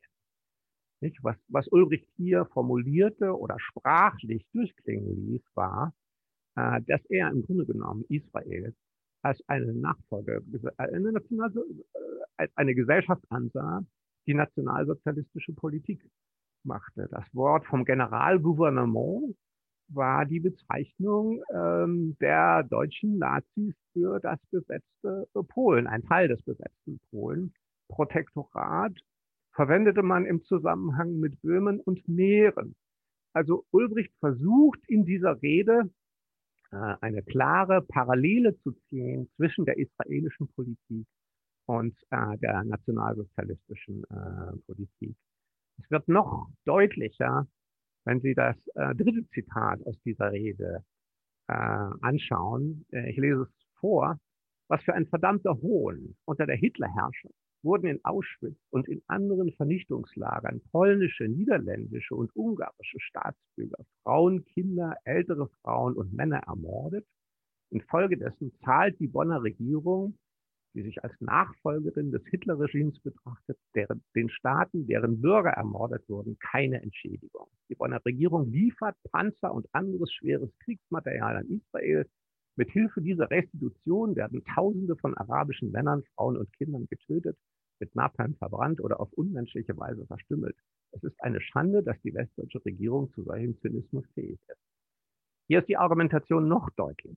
[1.01, 1.23] Nicht?
[1.23, 5.93] Was, was Ulrich hier formulierte oder sprachlich durchklingen ließ, war,
[6.55, 8.73] äh, dass er im Grunde genommen Israel
[9.21, 10.41] als eine Nachfolge,
[10.77, 11.99] eine, National, äh,
[12.37, 13.83] als eine Gesellschaft ansah,
[14.25, 16.03] die nationalsozialistische Politik
[16.63, 17.07] machte.
[17.11, 19.35] Das Wort vom Generalgouvernement
[19.89, 26.99] war die Bezeichnung ähm, der deutschen Nazis für das besetzte Polen, ein Teil des besetzten
[27.09, 27.53] Polen.
[27.87, 28.93] Protektorat
[29.57, 32.75] verwendete man im Zusammenhang mit Böhmen und Mähren.
[33.33, 35.89] Also Ulbricht versucht in dieser Rede
[36.71, 41.07] äh, eine klare Parallele zu ziehen zwischen der israelischen Politik
[41.65, 45.17] und äh, der nationalsozialistischen äh, Politik.
[45.81, 47.47] Es wird noch deutlicher,
[48.05, 50.83] wenn Sie das dritte Zitat aus dieser Rede
[51.45, 54.17] anschauen, ich lese es vor,
[54.69, 60.61] was für ein verdammter Hohn unter der Hitlerherrschaft wurden in Auschwitz und in anderen Vernichtungslagern
[60.71, 67.05] polnische, niederländische und ungarische Staatsbürger, Frauen, Kinder, ältere Frauen und Männer ermordet.
[67.69, 70.17] Infolgedessen zahlt die Bonner Regierung,
[70.73, 76.81] die sich als Nachfolgerin des Hitlerregimes betrachtet, deren, den Staaten, deren Bürger ermordet wurden, keine
[76.81, 77.47] Entschädigung.
[77.69, 82.07] Die Bonner Regierung liefert Panzer und anderes schweres Kriegsmaterial an Israel,
[82.57, 87.37] mit Hilfe dieser Restitution werden Tausende von arabischen Männern, Frauen und Kindern getötet,
[87.79, 90.57] mit Napalm verbrannt oder auf unmenschliche Weise verstümmelt.
[90.91, 94.61] Es ist eine Schande, dass die westdeutsche Regierung zu solchem Zynismus fähig ist.
[95.47, 97.15] Hier ist die Argumentation noch deutlicher.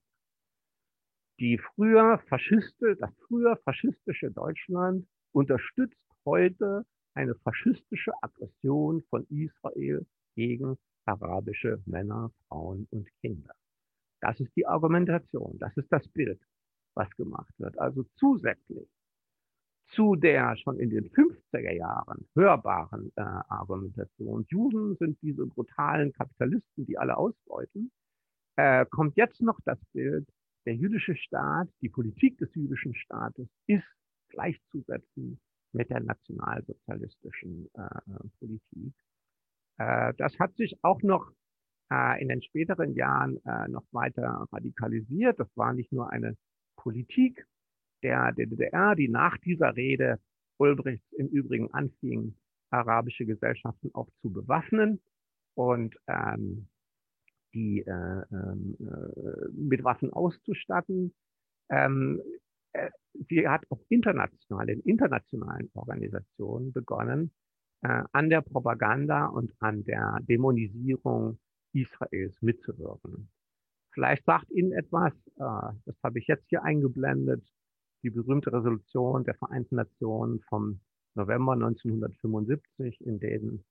[1.39, 10.77] Die früher Faschiste, das früher faschistische Deutschland unterstützt heute eine faschistische Aggression von Israel gegen
[11.07, 13.55] arabische Männer, Frauen und Kinder.
[14.21, 16.41] Das ist die Argumentation, das ist das Bild,
[16.95, 17.79] was gemacht wird.
[17.79, 18.89] Also zusätzlich
[19.89, 26.87] zu der schon in den 50er Jahren hörbaren äh, Argumentation, Juden sind diese brutalen Kapitalisten,
[26.87, 27.91] die alle ausbeuten,
[28.57, 30.29] äh, kommt jetzt noch das Bild,
[30.67, 33.85] der jüdische Staat, die Politik des jüdischen Staates ist
[34.29, 35.41] gleichzusetzen
[35.73, 37.89] mit der nationalsozialistischen äh,
[38.39, 38.95] Politik.
[39.79, 41.33] Äh, das hat sich auch noch
[42.21, 45.41] in den späteren Jahren äh, noch weiter radikalisiert.
[45.41, 46.37] Das war nicht nur eine
[46.77, 47.45] Politik
[48.03, 50.21] der, der DDR, die nach dieser Rede
[50.59, 52.37] Ulbrichts im Übrigen anfing,
[52.71, 55.01] arabische Gesellschaften auch zu bewaffnen
[55.55, 56.69] und ähm,
[57.55, 61.13] die äh, ähm, äh, mit Waffen auszustatten.
[61.71, 62.23] Ähm,
[62.73, 62.91] äh,
[63.29, 67.33] sie hat auch international, in internationalen Organisationen begonnen,
[67.83, 71.39] äh, an der Propaganda und an der Dämonisierung
[71.73, 73.29] Israels mitzuwirken.
[73.93, 77.45] Vielleicht sagt Ihnen etwas, äh, das habe ich jetzt hier eingeblendet,
[78.03, 80.81] die berühmte Resolution der Vereinten Nationen vom
[81.15, 83.65] November 1975, in, denen,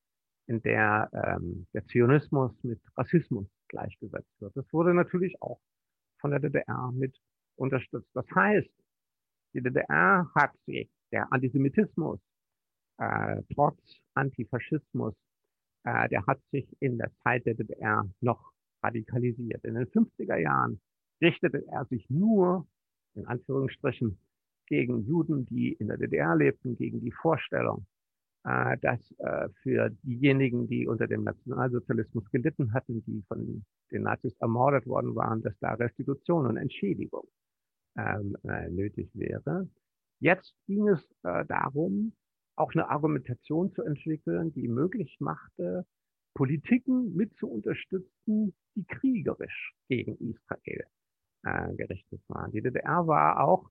[0.47, 4.55] in der ähm, der Zionismus mit Rassismus gleichgesetzt wird.
[4.55, 5.59] Das wurde natürlich auch
[6.19, 7.17] von der DDR mit
[7.55, 8.09] unterstützt.
[8.13, 8.69] Das heißt,
[9.53, 12.19] die DDR hat sich der Antisemitismus
[12.97, 13.79] äh, trotz
[14.13, 15.15] Antifaschismus
[15.83, 18.51] äh, der hat sich in der Zeit der DDR noch
[18.83, 19.63] radikalisiert.
[19.63, 20.79] In den 50er Jahren
[21.21, 22.67] richtete er sich nur,
[23.15, 24.17] in Anführungsstrichen,
[24.67, 27.85] gegen Juden, die in der DDR lebten, gegen die Vorstellung,
[28.43, 34.35] äh, dass äh, für diejenigen, die unter dem Nationalsozialismus gelitten hatten, die von den Nazis
[34.39, 37.27] ermordet worden waren, dass da Restitution und Entschädigung
[37.97, 39.67] ähm, äh, nötig wäre.
[40.19, 42.13] Jetzt ging es äh, darum,
[42.59, 45.85] auch eine Argumentation zu entwickeln, die möglich machte,
[46.35, 50.83] Politiken mit zu unterstützen, die kriegerisch gegen Israel
[51.43, 52.51] äh, gerichtet waren.
[52.51, 53.69] Die DDR war auch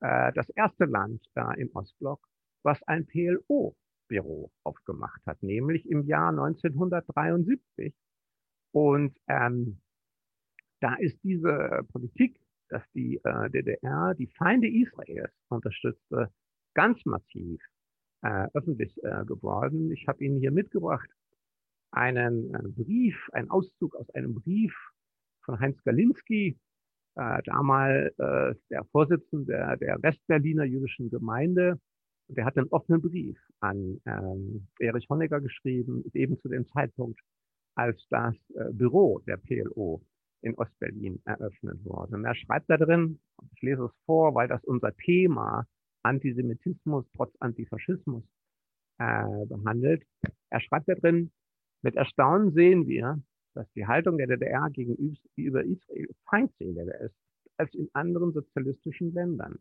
[0.00, 2.26] äh, das erste Land äh, im Ostblock,
[2.62, 7.94] was ein PLO-Büro aufgemacht hat, nämlich im Jahr 1973.
[8.72, 9.80] Und ähm,
[10.80, 16.32] da ist diese Politik, dass die äh, DDR die Feinde Israels unterstützte,
[16.74, 17.60] ganz massiv
[18.22, 19.90] äh, öffentlich äh, geworden.
[19.92, 21.08] Ich habe Ihnen hier mitgebracht
[21.92, 24.74] einen äh, Brief, einen Auszug aus einem Brief
[25.44, 26.58] von Heinz Galinski,
[27.16, 31.80] äh, damals äh, der Vorsitzende der, der Westberliner jüdischen Gemeinde.
[32.28, 37.20] Und der hat einen offenen Brief an ähm, Erich Honecker geschrieben, eben zu dem Zeitpunkt,
[37.74, 40.00] als das äh, Büro der PLO
[40.42, 42.14] in Ostberlin eröffnet wurde.
[42.14, 43.18] Und er schreibt da drin,
[43.52, 45.66] ich lese es vor, weil das unser Thema
[46.02, 48.24] Antisemitismus trotz Antifaschismus
[48.98, 50.04] äh, behandelt.
[50.50, 51.30] Er schreibt da drin,
[51.82, 53.22] mit Erstaunen sehen wir,
[53.54, 57.14] dass die Haltung der DDR gegenüber Israel feindseliger ist
[57.56, 59.58] als in anderen sozialistischen Ländern.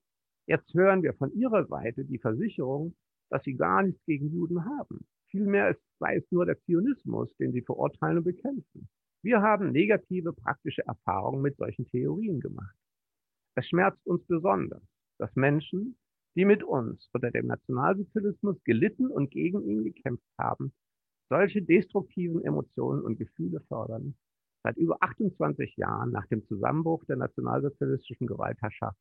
[0.48, 2.96] Jetzt hören wir von ihrer Seite die Versicherung,
[3.30, 5.06] dass sie gar nichts gegen Juden haben.
[5.30, 8.90] Vielmehr sei es nur der Zionismus, den sie verurteilen und bekämpfen.
[9.22, 12.76] Wir haben negative praktische Erfahrungen mit solchen Theorien gemacht.
[13.56, 14.82] Es schmerzt uns besonders,
[15.20, 15.98] dass Menschen,
[16.36, 20.74] die mit uns unter dem Nationalsozialismus gelitten und gegen ihn gekämpft haben,
[21.30, 24.16] solche destruktiven Emotionen und Gefühle fördern,
[24.64, 28.98] seit über 28 Jahren nach dem Zusammenbruch der nationalsozialistischen Gewaltherrschaft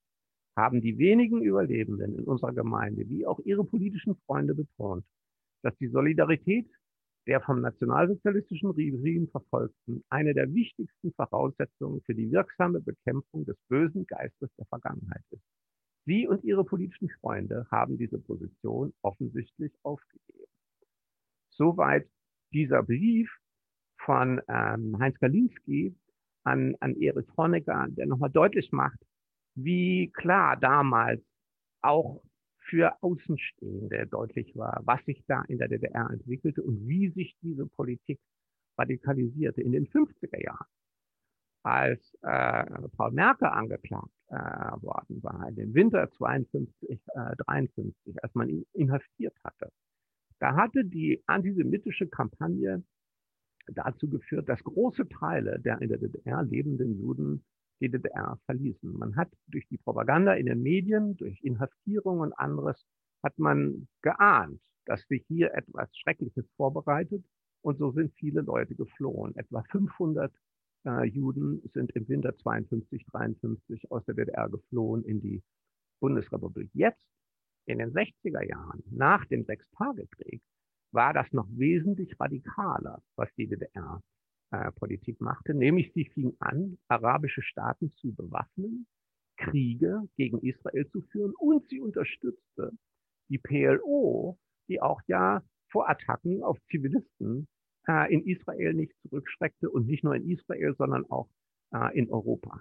[0.57, 5.05] haben die wenigen Überlebenden in unserer Gemeinde wie auch ihre politischen Freunde betont,
[5.63, 6.69] dass die Solidarität
[7.29, 14.07] der vom nationalsozialistischen Regime Verfolgten eine der wichtigsten Voraussetzungen für die wirksame Bekämpfung des bösen
[14.07, 15.45] Geistes der Vergangenheit ist.
[16.09, 20.51] Sie und Ihre politischen Freunde haben diese Position offensichtlich aufgegeben.
[21.51, 22.09] Soweit
[22.51, 23.31] dieser Brief
[23.99, 25.95] von ähm, Heinz Galinski
[26.45, 28.99] an, an Erich Honecker, der nochmal deutlich macht,
[29.55, 31.21] wie klar damals
[31.83, 32.23] auch
[32.71, 37.67] für Außenstehende deutlich war, was sich da in der DDR entwickelte und wie sich diese
[37.67, 38.19] Politik
[38.79, 40.67] radikalisierte in den 50er Jahren.
[41.63, 42.65] Als äh,
[42.97, 48.65] Paul Merkel angeklagt äh, worden war, in dem Winter 52, äh, 53, als man ihn
[48.73, 49.71] inhaftiert hatte,
[50.39, 52.85] da hatte die antisemitische Kampagne
[53.67, 57.45] dazu geführt, dass große Teile der in der DDR lebenden Juden
[57.81, 58.93] die DDR verließen.
[58.93, 62.85] Man hat durch die Propaganda in den Medien, durch Inhaftierung und anderes,
[63.23, 67.25] hat man geahnt, dass sich hier etwas Schreckliches vorbereitet.
[67.61, 69.37] Und so sind viele Leute geflohen.
[69.37, 70.33] Etwa 500
[70.89, 75.43] äh, Juden sind im Winter 52, 53 aus der DDR geflohen in die
[76.01, 76.71] Bundesrepublik.
[76.73, 77.05] Jetzt,
[77.67, 80.41] in den 60er Jahren, nach dem Sechstagekrieg,
[80.93, 84.01] war das noch wesentlich radikaler, was die DDR
[84.51, 88.87] äh, Politik machte, nämlich sie fing an, arabische Staaten zu bewaffnen,
[89.37, 92.73] Kriege gegen Israel zu führen und sie unterstützte
[93.29, 97.47] die PLO, die auch ja vor Attacken auf Zivilisten
[97.89, 101.29] äh, in Israel nicht zurückschreckte und nicht nur in Israel, sondern auch
[101.75, 102.61] äh, in Europa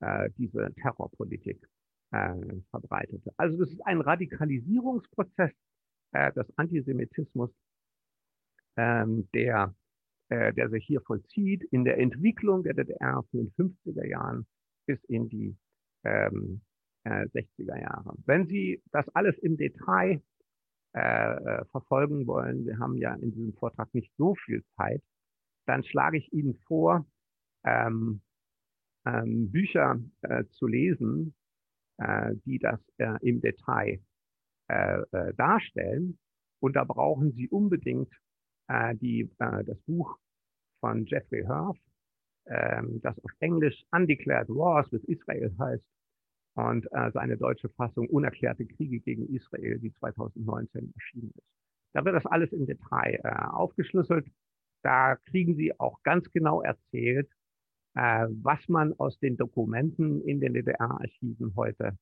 [0.00, 1.66] äh, diese Terrorpolitik
[2.12, 2.34] äh,
[2.70, 3.32] verbreitete.
[3.36, 5.52] Also das ist ein Radikalisierungsprozess
[6.12, 7.50] äh, des Antisemitismus,
[8.76, 9.74] ähm, der
[10.30, 14.46] äh, der sich hier vollzieht in der Entwicklung der DDR von den 50er Jahren
[14.86, 15.56] bis in die
[16.04, 16.62] ähm,
[17.04, 18.14] äh, 60er Jahre.
[18.24, 20.22] Wenn Sie das alles im Detail
[20.94, 25.02] äh, äh, verfolgen wollen, wir haben ja in diesem Vortrag nicht so viel Zeit,
[25.66, 27.04] dann schlage ich Ihnen vor,
[27.64, 28.20] ähm,
[29.06, 31.34] ähm, Bücher äh, zu lesen,
[31.98, 34.00] äh, die das äh, im Detail
[34.68, 36.18] äh, darstellen.
[36.60, 38.12] Und da brauchen Sie unbedingt
[38.94, 40.16] die, das Buch
[40.80, 41.76] von Jeffrey Herf,
[42.46, 45.84] ähm, das auf Englisch Undeclared Wars with Israel heißt
[46.54, 51.46] und äh, seine deutsche Fassung Unerklärte Kriege gegen Israel, die 2019 erschienen ist.
[51.92, 54.26] Da wird das alles im Detail äh, aufgeschlüsselt.
[54.82, 57.28] Da kriegen Sie auch ganz genau erzählt,
[57.94, 61.96] äh, was man aus den Dokumenten in den DDR-Archiven heute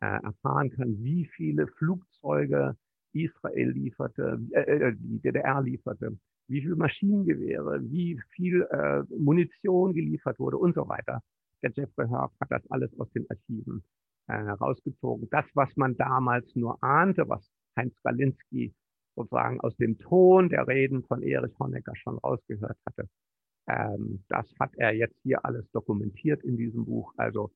[0.00, 2.76] äh, erfahren kann, wie viele Flugzeuge
[3.12, 6.16] Israel lieferte, äh, äh die DDR lieferte,
[6.48, 11.22] wie viel Maschinengewehre, wie viel äh, Munition geliefert wurde und so weiter.
[11.62, 13.82] Der Jeffrey Herb hat das alles aus den Archiven
[14.28, 15.28] äh, herausgezogen.
[15.30, 18.74] Das, was man damals nur ahnte, was Heinz Galinski
[19.16, 23.08] sozusagen aus dem Ton der Reden von Erich Honecker schon rausgehört hatte,
[23.68, 27.12] ähm, das hat er jetzt hier alles dokumentiert in diesem Buch.
[27.16, 27.50] Also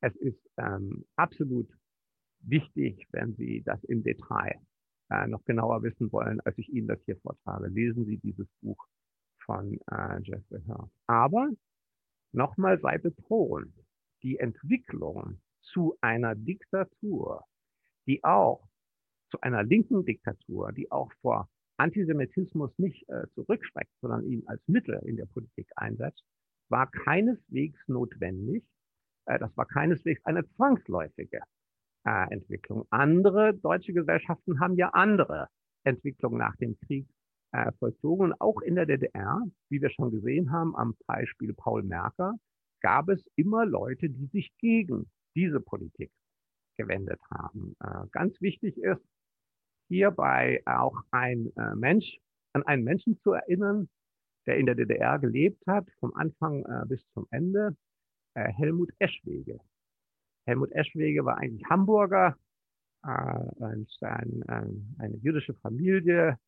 [0.00, 1.68] es ist ähm, absolut
[2.40, 4.60] wichtig, wenn Sie das im Detail
[5.10, 8.86] äh, noch genauer wissen wollen, als ich Ihnen das hier vortrage, lesen Sie dieses Buch
[9.44, 10.90] von äh, Jeffrey Herr.
[11.06, 11.48] Aber
[12.34, 13.72] nochmal sei betont,
[14.22, 17.44] die Entwicklung zu einer Diktatur,
[18.06, 18.66] die auch
[19.30, 25.00] zu einer linken Diktatur, die auch vor Antisemitismus nicht äh, zurückschreckt, sondern ihn als Mittel
[25.04, 26.22] in der Politik einsetzt,
[26.68, 28.64] war keineswegs notwendig.
[29.26, 31.40] Äh, das war keineswegs eine zwangsläufige
[32.04, 32.86] äh, Entwicklung.
[32.90, 35.48] Andere deutsche Gesellschaften haben ja andere
[35.82, 37.08] Entwicklungen nach dem Krieg
[37.54, 38.32] äh, vollzogen.
[38.32, 39.40] Und auch in der DDR,
[39.70, 42.34] wie wir schon gesehen haben am Beispiel Paul Merker,
[42.80, 46.10] gab es immer Leute, die sich gegen diese Politik
[46.76, 47.76] gewendet haben.
[47.80, 49.02] Äh, ganz wichtig ist,
[49.88, 52.18] hierbei auch ein äh, Mensch,
[52.52, 53.88] an einen Menschen zu erinnern,
[54.46, 57.76] der in der DDR gelebt hat, vom Anfang äh, bis zum Ende,
[58.34, 59.60] äh, Helmut Eschwege.
[60.46, 62.36] Helmut Eschwege war eigentlich Hamburger,
[63.04, 63.86] äh, ein,
[64.48, 66.38] ein, eine jüdische Familie.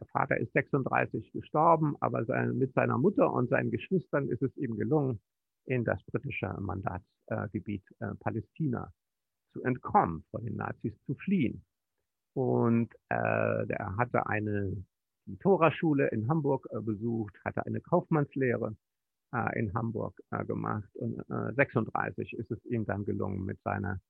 [0.00, 4.56] Der Vater ist 36 gestorben, aber sein, mit seiner Mutter und seinen Geschwistern ist es
[4.56, 5.20] ihm gelungen,
[5.66, 8.92] in das britische Mandatsgebiet äh, Palästina
[9.52, 11.64] zu entkommen, vor den Nazis zu fliehen.
[12.34, 14.84] Und äh, der hatte eine
[15.40, 18.76] Toraschule in Hamburg äh, besucht, hatte eine Kaufmannslehre
[19.34, 20.88] äh, in Hamburg äh, gemacht.
[20.96, 24.09] Und äh, 36 ist es ihm dann gelungen, mit seiner äh,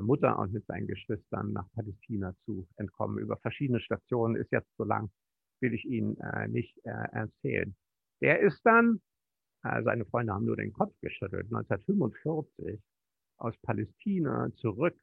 [0.00, 3.18] Mutter und mit seinen Geschwistern nach Palästina zu entkommen.
[3.18, 5.10] Über verschiedene Stationen ist jetzt so lang,
[5.60, 7.74] will ich Ihnen äh, nicht äh, erzählen.
[8.20, 9.00] Der ist dann,
[9.64, 12.80] äh, seine Freunde haben nur den Kopf geschüttelt, 1945
[13.38, 14.96] aus Palästina zurück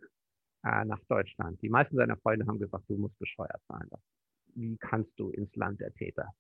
[0.64, 1.62] äh, nach Deutschland.
[1.62, 3.88] Die meisten seiner Freunde haben gesagt, du musst bescheuert sein.
[4.56, 6.34] Wie kannst du ins Land der Täter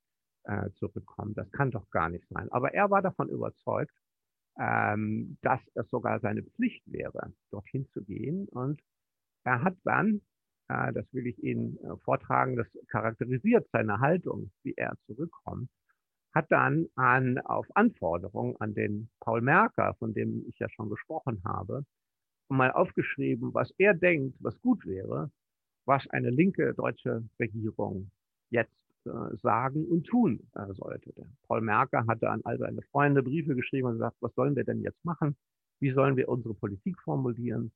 [0.44, 1.34] äh, zurückkommen.
[1.36, 2.52] Das kann doch gar nicht sein.
[2.52, 3.94] Aber er war davon überzeugt,
[4.60, 8.48] ähm, dass es sogar seine Pflicht wäre, dorthin zu gehen.
[8.50, 8.82] Und
[9.44, 10.22] er hat dann,
[10.70, 15.70] äh, das will ich Ihnen äh, vortragen, das charakterisiert seine Haltung, wie er zurückkommt,
[16.34, 21.42] hat dann an, auf Anforderung an den Paul Merker, von dem ich ja schon gesprochen
[21.46, 21.86] habe,
[22.50, 25.32] mal aufgeschrieben, was er denkt, was gut wäre,
[25.86, 28.12] was eine linke deutsche Regierung
[28.50, 28.83] jetzt
[29.42, 31.14] sagen und tun äh, sollte.
[31.48, 34.82] Paul Merker hatte an all seine Freunde Briefe geschrieben und gesagt, was sollen wir denn
[34.82, 35.36] jetzt machen?
[35.80, 37.72] Wie sollen wir unsere Politik formulieren?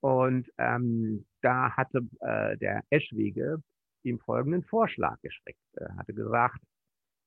[0.00, 3.62] Und ähm, da hatte äh, der Eschwege
[4.02, 5.60] ihm folgenden Vorschlag geschickt.
[5.74, 6.60] Er hatte gesagt,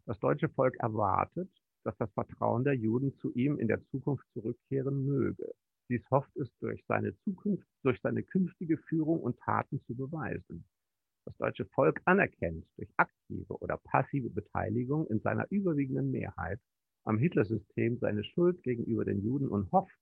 [0.05, 1.49] das deutsche Volk erwartet,
[1.83, 5.53] dass das Vertrauen der Juden zu ihm in der Zukunft zurückkehren möge.
[5.89, 10.65] Dies hofft es durch seine Zukunft, durch seine künftige Führung und Taten zu beweisen.
[11.25, 16.59] Das deutsche Volk anerkennt durch aktive oder passive Beteiligung in seiner überwiegenden Mehrheit
[17.05, 19.97] am Hitlersystem seine Schuld gegenüber den Juden und hofft,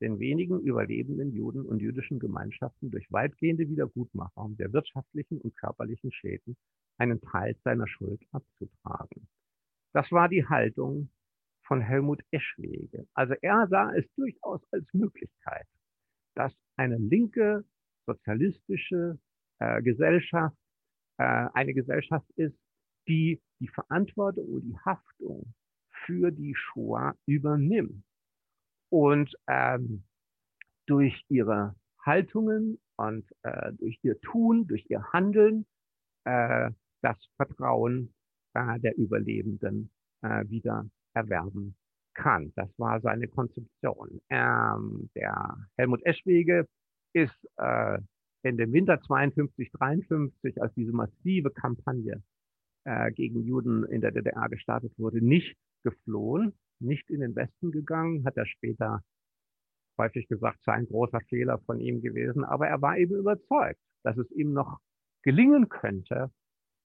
[0.00, 6.56] den wenigen überlebenden Juden und jüdischen Gemeinschaften durch weitgehende Wiedergutmachung der wirtschaftlichen und körperlichen Schäden
[6.98, 9.28] einen Teil seiner Schuld abzutragen.
[9.92, 11.10] Das war die Haltung
[11.62, 13.06] von Helmut Eschwege.
[13.14, 15.66] Also er sah es durchaus als Möglichkeit,
[16.34, 17.64] dass eine linke,
[18.06, 19.18] sozialistische
[19.58, 20.56] äh, Gesellschaft
[21.22, 22.56] eine Gesellschaft ist,
[23.08, 25.54] die die Verantwortung und die Haftung
[26.06, 28.04] für die Shoah übernimmt
[28.90, 30.04] und ähm,
[30.86, 35.66] durch ihre Haltungen und äh, durch ihr Tun, durch ihr Handeln
[36.24, 36.70] äh,
[37.02, 38.14] das Vertrauen
[38.54, 39.90] äh, der Überlebenden
[40.22, 41.76] äh, wieder erwerben
[42.14, 42.52] kann.
[42.56, 44.20] Das war seine Konzeption.
[44.30, 46.66] Ähm, der Helmut Eschwege
[47.12, 47.98] ist äh,
[48.42, 52.22] in dem Winter 52, 53, als diese massive Kampagne
[52.84, 58.24] äh, gegen Juden in der DDR gestartet wurde, nicht geflohen, nicht in den Westen gegangen,
[58.24, 59.02] hat er später
[59.98, 62.44] häufig gesagt, sei ein großer Fehler von ihm gewesen.
[62.44, 64.78] Aber er war eben überzeugt, dass es ihm noch
[65.22, 66.30] gelingen könnte,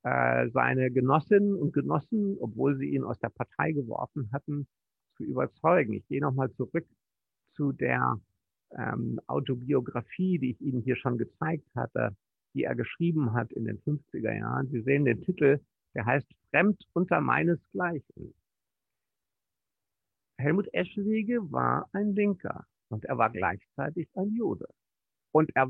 [0.04, 4.68] äh, seine Genossinnen und Genossen, obwohl sie ihn aus der Partei geworfen hatten,
[5.16, 5.94] zu überzeugen.
[5.94, 6.86] Ich gehe nochmal zurück
[7.54, 8.20] zu der
[8.78, 12.16] ähm, Autobiografie, die ich Ihnen hier schon gezeigt hatte,
[12.54, 14.70] die er geschrieben hat in den 50er Jahren.
[14.70, 15.60] Sie sehen den Titel,
[15.94, 18.34] der heißt Fremd unter meinesgleichen.
[20.38, 24.68] Helmut Eschwege war ein Linker und er war gleichzeitig ein Jude.
[25.32, 25.70] Und er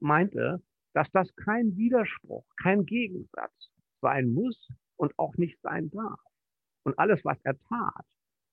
[0.00, 0.62] meinte,
[0.94, 3.70] dass das kein Widerspruch, kein Gegensatz
[4.00, 6.20] sein muss und auch nicht sein darf.
[6.84, 8.06] Und alles, was er tat,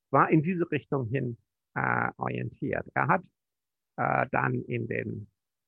[0.10, 1.38] war in diese Richtung hin
[1.76, 2.86] äh, orientiert.
[2.94, 3.24] Er hat
[3.98, 5.28] äh, dann in den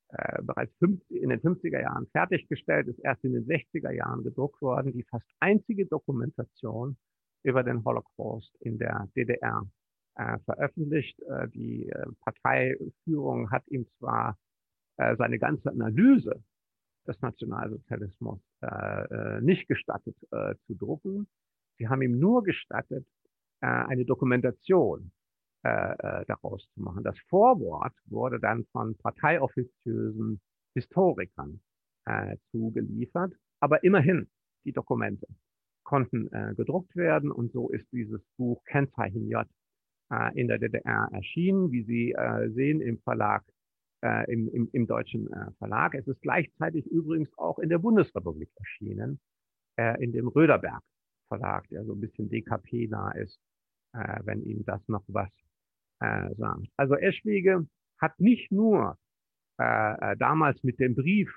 [0.09, 4.61] äh, bereits 50, in den 50er Jahren fertiggestellt, ist erst in den 60er Jahren gedruckt
[4.61, 6.97] worden, die fast einzige Dokumentation
[7.43, 9.63] über den Holocaust in der DDR
[10.15, 11.19] äh, veröffentlicht.
[11.23, 14.37] Äh, die äh, Parteiführung hat ihm zwar
[14.97, 16.43] äh, seine ganze Analyse
[17.07, 21.27] des Nationalsozialismus äh, äh, nicht gestattet äh, zu drucken.
[21.77, 23.05] Sie haben ihm nur gestattet,
[23.61, 25.11] äh, eine Dokumentation
[25.65, 27.03] äh, äh, daraus zu machen.
[27.03, 30.39] Das Vorwort wurde dann von parteioffiziösen
[30.75, 31.59] Historikern
[32.05, 34.29] äh, zugeliefert, aber immerhin
[34.63, 35.25] die Dokumente
[35.83, 39.47] konnten äh, gedruckt werden und so ist dieses Buch Kennzeichen J
[40.11, 43.43] äh, in der DDR erschienen, wie Sie äh, sehen im Verlag,
[44.03, 45.95] äh, im, im, im deutschen äh, Verlag.
[45.95, 49.19] Es ist gleichzeitig übrigens auch in der Bundesrepublik erschienen,
[49.79, 50.83] äh, in dem Röderberg
[51.27, 53.39] Verlag, der so ein bisschen DKP nah ist,
[53.93, 55.31] äh, wenn Ihnen das noch was
[55.99, 56.67] äh, sagt.
[56.77, 57.67] Also Eschwege
[57.99, 58.97] hat nicht nur
[59.59, 61.33] äh, äh damals mit dem Brief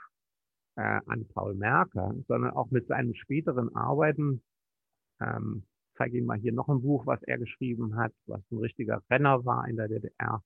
[0.77, 4.43] äh, an Paul Merker, sondern auch mit seinen späteren Arbeiten.
[5.21, 5.65] Ähm,
[5.97, 9.45] zeige Ihnen mal hier noch ein Buch, was er geschrieben hat, was ein richtiger Renner
[9.45, 10.43] war in der DDR.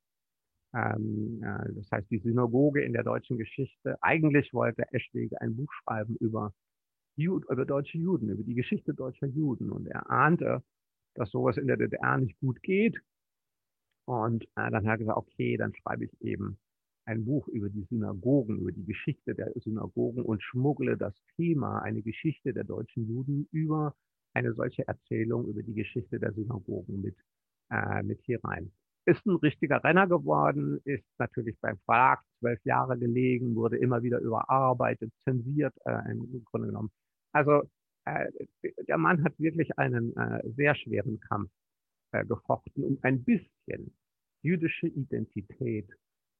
[0.74, 4.02] Ähm, äh, das heißt, die Synagoge in der deutschen Geschichte.
[4.02, 6.52] Eigentlich wollte Eschwege ein Buch schreiben über,
[7.16, 9.70] Jud über deutsche Juden, über die Geschichte deutscher Juden.
[9.70, 10.62] Und er ahnte,
[11.14, 12.98] dass sowas in der DDR nicht gut geht.
[14.04, 16.58] Und äh, dann hat er gesagt, okay, dann schreibe ich eben
[17.04, 22.02] ein Buch über die Synagogen, über die Geschichte der Synagogen und schmuggle das Thema, eine
[22.02, 23.94] Geschichte der deutschen Juden, über
[24.34, 27.16] eine solche Erzählung über die Geschichte der Synagogen mit,
[27.70, 28.72] äh, mit hier rein.
[29.04, 34.20] Ist ein richtiger Renner geworden, ist natürlich beim Verlag zwölf Jahre gelegen, wurde immer wieder
[34.20, 36.90] überarbeitet, zensiert äh, im Grunde genommen.
[37.32, 37.62] Also
[38.04, 38.30] äh,
[38.86, 41.50] der Mann hat wirklich einen äh, sehr schweren Kampf
[42.12, 43.94] äh, gefochten, um ein bisschen
[44.42, 45.88] jüdische Identität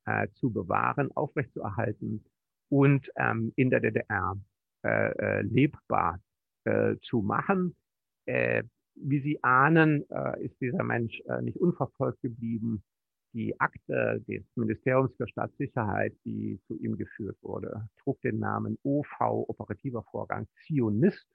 [0.07, 2.25] äh, zu bewahren, aufrechtzuerhalten
[2.69, 4.37] und ähm, in der DDR
[4.85, 6.21] äh, äh, lebbar
[6.65, 7.77] äh, zu machen.
[8.27, 8.65] Äh,
[8.95, 10.05] wie Sie ahnen,
[10.41, 12.85] ist dieser Mensch nicht unverfolgt geblieben.
[13.33, 19.19] Die Akte des Ministeriums für Staatssicherheit, die zu ihm geführt wurde, trug den Namen OV,
[19.49, 21.27] operativer Vorgang Zionist.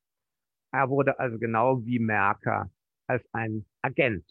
[0.72, 2.70] Er wurde also genau wie Merker
[3.08, 4.26] als ein Agent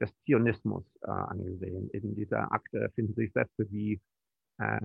[0.00, 1.88] des Zionismus äh, angesehen.
[1.90, 4.00] In dieser Akte finden sich Sätze wie
[4.58, 4.80] äh,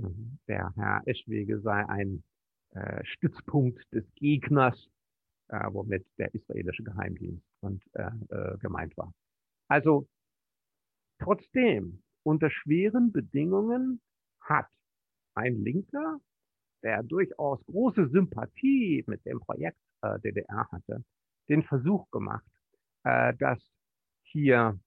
[0.48, 2.24] der Herr Eschwege sei ein
[2.72, 4.90] äh, Stützpunkt des Gegners,
[5.50, 9.14] äh, womit der israelische Geheimdienst und, äh, äh, gemeint war.
[9.68, 10.08] Also
[11.20, 14.02] trotzdem, unter schweren Bedingungen
[14.42, 14.68] hat
[15.36, 16.20] ein Linker,
[16.84, 21.04] der durchaus große Sympathie mit dem Projekt äh, DDR hatte,
[21.50, 22.46] den Versuch gemacht,
[23.04, 23.60] äh, dass
[24.24, 24.80] hier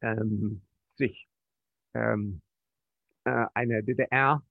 [0.00, 0.62] ähm,
[0.96, 1.28] sich
[1.94, 2.40] ähm,
[3.24, 4.42] äh, eine DDR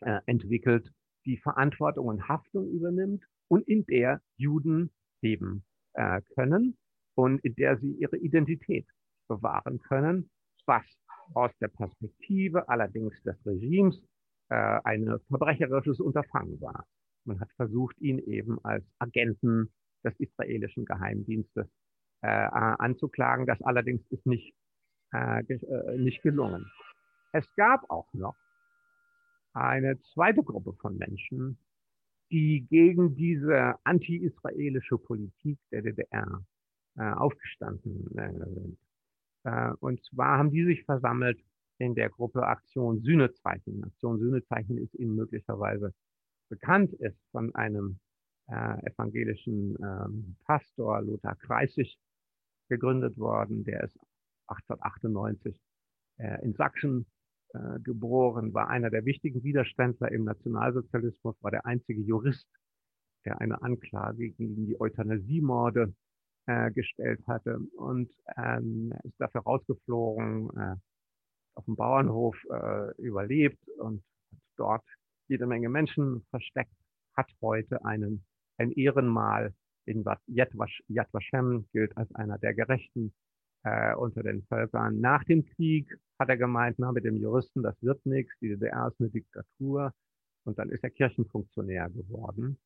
[0.00, 0.92] äh, entwickelt,
[1.24, 5.64] die Verantwortung und Haftung übernimmt und in der Juden leben
[5.94, 6.76] äh, können
[7.14, 8.86] und in der sie ihre Identität
[9.28, 10.30] bewahren können,
[10.66, 10.84] was
[11.34, 14.02] aus der Perspektive allerdings des Regimes
[14.48, 16.86] äh, ein verbrecherisches Unterfangen war.
[17.24, 19.70] Man hat versucht, ihn eben als Agenten
[20.04, 21.66] des israelischen Geheimdienstes
[22.22, 23.46] äh, anzuklagen.
[23.46, 24.54] Das allerdings ist nicht,
[25.12, 26.70] äh, äh, nicht gelungen.
[27.32, 28.36] Es gab auch noch
[29.52, 31.58] eine zweite Gruppe von Menschen,
[32.30, 36.44] die gegen diese anti-israelische Politik der DDR
[36.96, 38.78] äh, aufgestanden äh, sind.
[39.44, 41.42] Äh, und zwar haben die sich versammelt
[41.78, 43.82] in der Gruppe Aktion Sühnezeichen.
[43.84, 45.94] Aktion Sühnezeichen ist Ihnen möglicherweise
[46.48, 47.98] bekannt, ist von einem
[48.50, 51.98] äh, evangelischen ähm, Pastor Lothar Kreisig
[52.68, 53.64] gegründet worden.
[53.64, 53.98] Der ist
[54.48, 55.56] 1898
[56.18, 57.06] äh, in Sachsen
[57.54, 62.46] äh, geboren, war einer der wichtigen Widerständler im Nationalsozialismus, war der einzige Jurist,
[63.24, 65.92] der eine Anklage gegen die Euthanasiemorde
[66.46, 70.76] äh, gestellt hatte und ähm, ist dafür rausgeflogen, äh,
[71.54, 74.02] auf dem Bauernhof äh, überlebt und
[74.56, 74.84] dort
[75.28, 76.74] jede Menge Menschen versteckt,
[77.16, 78.24] hat heute einen,
[78.60, 79.54] ein Ehrenmal
[79.86, 83.12] in Yad Vashem, gilt als einer der Gerechten
[83.64, 85.00] äh, unter den Völkern.
[85.00, 88.88] Nach dem Krieg hat er gemeint, na, mit dem Juristen, das wird nichts, die DDR
[88.88, 89.92] ist eine Diktatur.
[90.44, 92.58] Und dann ist er Kirchenfunktionär geworden.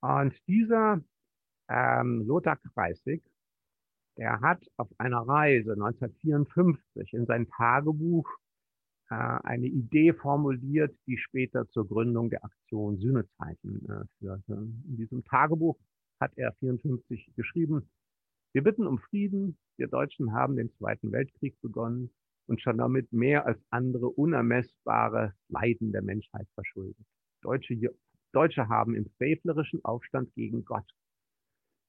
[0.00, 1.00] Und dieser
[1.68, 3.22] ähm, Lothar Kreisig,
[4.16, 8.28] der hat auf einer Reise 1954 in sein Tagebuch
[9.08, 14.52] eine Idee formuliert, die später zur Gründung der Aktion Sühnezeichen äh, führte.
[14.52, 15.78] In diesem Tagebuch
[16.20, 17.88] hat er 54 geschrieben,
[18.54, 19.58] wir bitten um Frieden.
[19.76, 22.10] Wir Deutschen haben den Zweiten Weltkrieg begonnen
[22.46, 27.04] und schon damit mehr als andere unermessbare Leiden der Menschheit verschuldet.
[27.42, 27.76] Deutsche,
[28.32, 30.88] Deutsche haben im frevlerischen Aufstand gegen Gott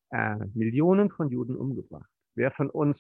[0.10, 2.10] äh, Millionen von Juden umgebracht.
[2.36, 2.98] Wer von uns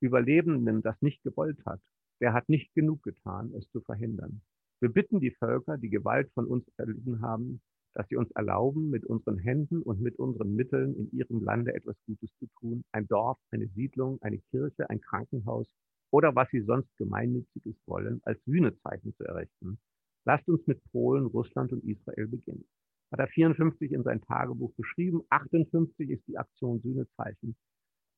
[0.00, 1.80] Überlebenden das nicht gewollt hat,
[2.24, 4.40] der hat nicht genug getan, es zu verhindern.
[4.80, 7.60] Wir bitten die Völker, die Gewalt von uns erlitten haben,
[7.92, 11.96] dass sie uns erlauben, mit unseren Händen und mit unseren Mitteln in ihrem Lande etwas
[12.06, 12.82] Gutes zu tun.
[12.92, 15.68] Ein Dorf, eine Siedlung, eine Kirche, ein Krankenhaus
[16.10, 19.78] oder was sie sonst gemeinnütziges wollen, als Sühnezeichen zu errichten.
[20.24, 22.64] Lasst uns mit Polen, Russland und Israel beginnen.
[23.12, 25.20] Hat er 54 in sein Tagebuch geschrieben.
[25.28, 27.54] 58 ist die Aktion Sühnezeichen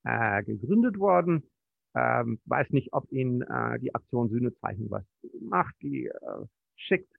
[0.05, 1.43] äh, gegründet worden.
[1.97, 5.05] Ähm, weiß nicht, ob Ihnen äh, die Aktion Sühnezeichen was
[5.41, 5.75] macht.
[5.81, 7.11] Die äh, schickt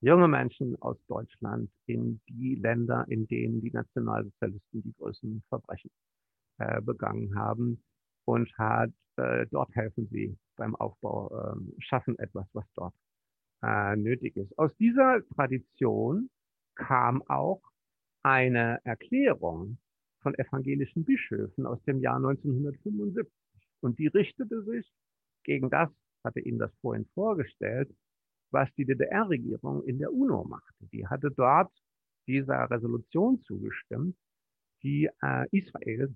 [0.00, 5.90] junge Menschen aus Deutschland in die Länder, in denen die Nationalsozialisten die größten Verbrechen
[6.58, 7.82] äh, begangen haben
[8.24, 12.94] und hat, äh, dort helfen sie beim Aufbau, äh, schaffen etwas, was dort
[13.62, 14.56] äh, nötig ist.
[14.58, 16.30] Aus dieser Tradition
[16.76, 17.62] kam auch
[18.22, 19.78] eine Erklärung
[20.22, 23.39] von evangelischen Bischöfen aus dem Jahr 1975.
[23.80, 24.90] Und die richtete sich
[25.44, 25.90] gegen das,
[26.24, 27.90] hatte Ihnen das vorhin vorgestellt,
[28.50, 30.86] was die DDR-Regierung in der UNO machte.
[30.92, 31.72] Die hatte dort
[32.26, 34.16] dieser Resolution zugestimmt,
[34.82, 36.14] die äh, Israel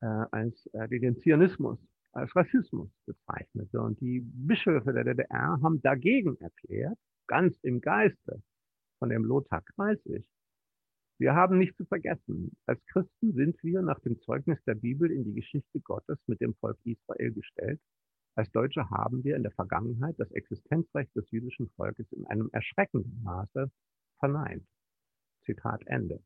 [0.00, 1.78] äh, als äh, den Zionismus,
[2.12, 3.80] als Rassismus bezeichnete.
[3.80, 8.42] Und die Bischöfe der DDR haben dagegen erklärt, ganz im Geiste
[8.98, 10.24] von dem Lothar Kreisig,
[11.20, 15.24] wir haben nicht zu vergessen, als Christen sind wir nach dem Zeugnis der Bibel in
[15.24, 17.80] die Geschichte Gottes mit dem Volk Israel gestellt
[18.40, 23.22] als Deutsche haben wir in der Vergangenheit das Existenzrecht des jüdischen Volkes in einem erschreckenden
[23.22, 23.70] Maße
[24.18, 24.66] verneint.
[25.44, 26.22] Zitat Ende.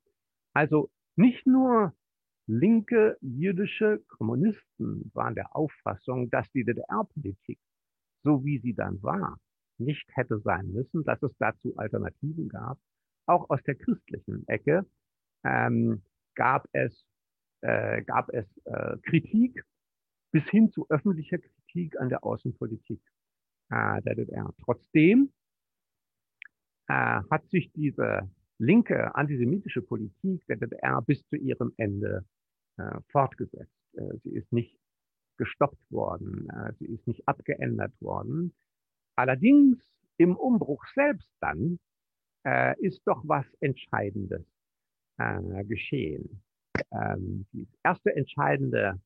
[0.52, 1.94] Also nicht nur
[2.46, 7.58] linke jüdische Kommunisten waren der Auffassung, dass die DDR-Politik,
[8.22, 9.38] so wie sie dann war,
[9.78, 12.78] nicht hätte sein müssen, dass es dazu Alternativen gab.
[13.26, 14.86] Auch aus der christlichen Ecke
[15.44, 16.02] ähm,
[16.34, 17.06] gab es,
[17.62, 19.64] äh, gab es äh, Kritik
[20.30, 23.00] bis hin zu öffentlicher Kritik an der Außenpolitik
[23.70, 24.52] äh, der DDR.
[24.64, 25.32] Trotzdem
[26.88, 32.24] äh, hat sich diese linke antisemitische Politik der DDR bis zu ihrem Ende
[32.76, 33.72] äh, fortgesetzt.
[33.94, 34.78] Äh, sie ist nicht
[35.36, 38.54] gestoppt worden, äh, sie ist nicht abgeändert worden.
[39.16, 39.78] Allerdings
[40.16, 41.78] im Umbruch selbst dann
[42.46, 44.44] äh, ist doch was Entscheidendes
[45.18, 46.42] äh, geschehen.
[46.92, 49.00] Ähm, die erste entscheidende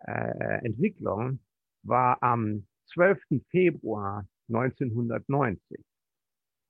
[0.00, 1.40] äh, Entwicklung
[1.82, 3.20] war am 12.
[3.50, 5.84] Februar 1990.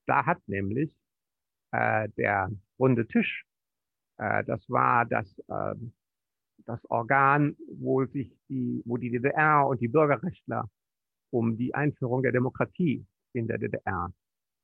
[0.06, 0.94] Da hat nämlich
[1.72, 3.44] äh, der runde Tisch,
[4.16, 5.74] äh, das war das, äh,
[6.64, 10.68] das Organ, wo sich die, wo die DDR und die Bürgerrechtler
[11.30, 14.10] um die Einführung der Demokratie in der DDR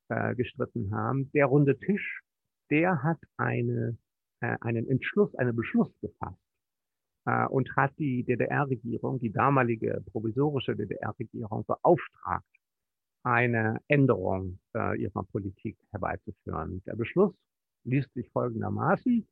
[0.09, 1.31] äh, gestritten haben.
[1.31, 2.21] Der runde Tisch,
[2.69, 3.97] der hat eine,
[4.41, 6.39] äh, einen Entschluss, einen Beschluss gefasst
[7.25, 12.45] äh, und hat die DDR-Regierung, die damalige provisorische DDR-Regierung beauftragt,
[13.23, 16.83] eine Änderung äh, ihrer Politik herbeizuführen.
[16.85, 17.33] Der Beschluss
[17.83, 19.27] liest sich folgendermaßen.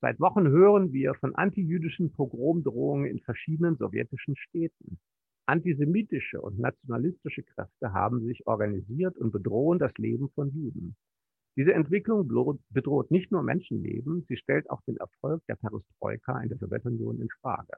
[0.00, 4.98] Seit Wochen hören wir von antijüdischen Pogromdrohungen in verschiedenen sowjetischen Städten.
[5.46, 10.96] Antisemitische und nationalistische Kräfte haben sich organisiert und bedrohen das Leben von Juden.
[11.56, 12.26] Diese Entwicklung
[12.70, 17.28] bedroht nicht nur Menschenleben, sie stellt auch den Erfolg der Perestroika in der Sowjetunion in
[17.40, 17.74] Frage.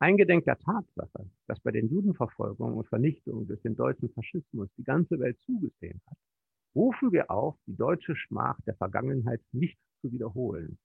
[0.00, 5.20] Eingedenk der Tatsache, dass bei den Judenverfolgungen und Vernichtungen durch den deutschen Faschismus die ganze
[5.20, 6.16] Welt zugesehen hat,
[6.74, 10.78] rufen wir auf, die deutsche Schmach der Vergangenheit nicht zu wiederholen.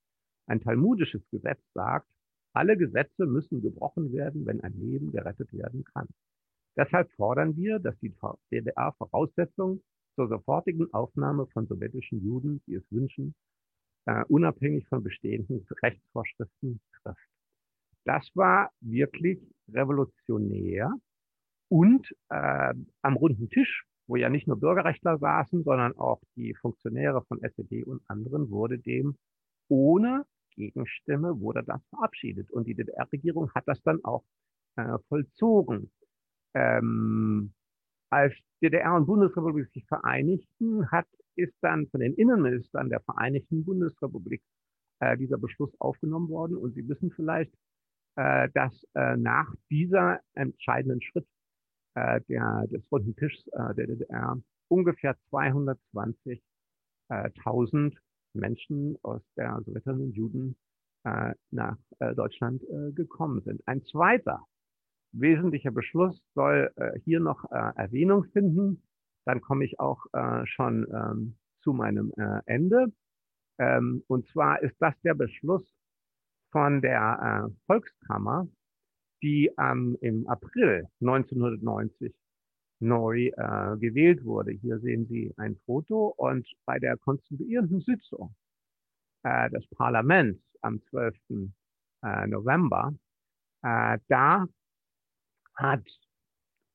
[0.48, 2.10] Ein talmudisches Gesetz sagt,
[2.56, 6.08] alle Gesetze müssen gebrochen werden, wenn ein Leben gerettet werden kann.
[6.78, 8.14] Deshalb fordern wir, dass die
[8.52, 9.82] DDR Voraussetzung
[10.16, 13.36] zur sofortigen Aufnahme von sowjetischen Juden, die es wünschen,
[14.10, 17.30] uh, unabhängig von bestehenden Rechtsvorschriften trifft.
[18.06, 19.40] Das war wirklich
[19.70, 20.94] revolutionär.
[21.68, 27.24] Und äh, am runden Tisch, wo ja nicht nur Bürgerrechtler saßen, sondern auch die Funktionäre
[27.24, 29.18] von SED und anderen, wurde dem
[29.68, 30.26] ohne
[30.56, 32.52] Gegenstimme wurde das verabschiedet.
[32.52, 34.24] Und die DDR-Regierung hat das dann auch
[34.76, 35.92] äh, vollzogen.
[36.54, 37.54] Ähm,
[38.10, 44.42] als DDR und Bundesrepublik sich vereinigten, hat, ist dann von den Innenministern der Vereinigten Bundesrepublik
[45.00, 46.56] äh, dieser Beschluss aufgenommen worden.
[46.56, 47.54] Und Sie wissen vielleicht,
[48.16, 51.28] äh, dass äh, nach dieser entscheidenden Schritt
[51.96, 54.40] äh, der, des runden Tischs äh, der DDR
[54.70, 57.98] ungefähr 220.000
[58.36, 60.56] Menschen aus der Sowjetunion Juden
[61.04, 63.62] äh, nach äh, Deutschland äh, gekommen sind.
[63.68, 64.46] Ein zweiter
[65.12, 68.84] wesentlicher Beschluss soll äh, hier noch äh, Erwähnung finden.
[69.26, 72.88] Dann komme ich auch äh, schon ähm, zu meinem äh, Ende.
[73.58, 75.64] Ähm, und zwar ist das der Beschluss
[76.52, 78.48] von der äh, Volkskammer,
[79.22, 82.14] die ähm, im April 1990
[82.80, 84.52] neu äh, gewählt wurde.
[84.52, 88.36] Hier sehen Sie ein Foto und bei der konstituierenden Sitzung
[89.24, 91.16] äh, des Parlaments am 12.
[92.04, 92.94] Äh, November,
[93.64, 94.46] äh, da
[95.56, 95.86] hat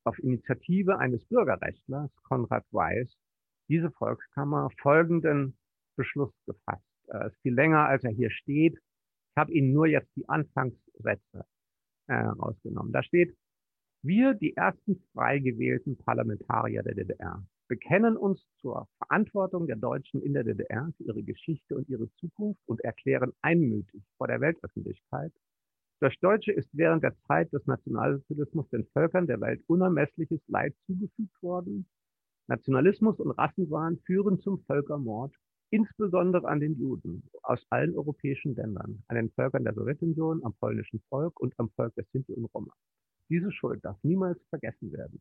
[0.05, 3.09] auf Initiative eines Bürgerrechtlers, Konrad Weiß,
[3.69, 5.57] diese Volkskammer folgenden
[5.97, 6.83] Beschluss gefasst.
[7.09, 8.77] Äh, ist viel länger, als er hier steht.
[8.77, 11.45] Ich habe Ihnen nur jetzt die Anfangssätze
[12.09, 12.93] äh, rausgenommen.
[12.93, 13.37] Da steht,
[14.03, 20.35] wir, die ersten frei gewählten Parlamentarier der DDR, bekennen uns zur Verantwortung der Deutschen in
[20.35, 25.33] der DDR für ihre Geschichte und ihre Zukunft und erklären einmütig vor der Weltöffentlichkeit,
[26.01, 31.43] durch Deutsche ist während der Zeit des Nationalsozialismus den Völkern der Welt unermessliches Leid zugefügt
[31.43, 31.87] worden.
[32.49, 35.35] Nationalismus und Rassenwahn führen zum Völkermord
[35.69, 41.03] insbesondere an den Juden aus allen europäischen Ländern, an den Völkern der Sowjetunion, am polnischen
[41.11, 42.73] Volk und am Volk der Sinti und Roma.
[43.31, 45.21] Diese Schuld darf niemals vergessen werden.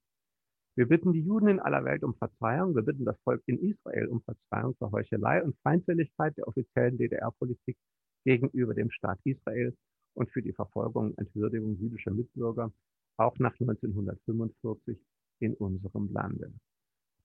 [0.76, 2.76] Wir bitten die Juden in aller Welt um Verzeihung.
[2.76, 7.78] Wir bitten das Volk in Israel um Verzeihung für Heuchelei und Feindseligkeit der offiziellen DDR-Politik
[8.26, 9.76] gegenüber dem Staat Israel
[10.14, 12.72] und für die Verfolgung und Entwürdigung jüdischer Mitbürger
[13.18, 14.98] auch nach 1945
[15.40, 16.54] in unserem Lande.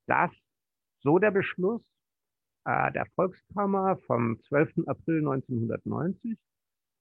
[0.06, 0.30] Das,
[1.00, 1.82] so der Beschluss
[2.64, 4.86] äh, der Volkskammer vom 12.
[4.86, 6.36] April 1990.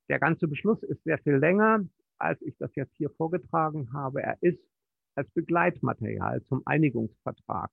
[0.09, 1.85] Der ganze Beschluss ist sehr viel länger,
[2.17, 4.21] als ich das jetzt hier vorgetragen habe.
[4.21, 4.59] Er ist
[5.15, 7.71] als Begleitmaterial zum Einigungsvertrag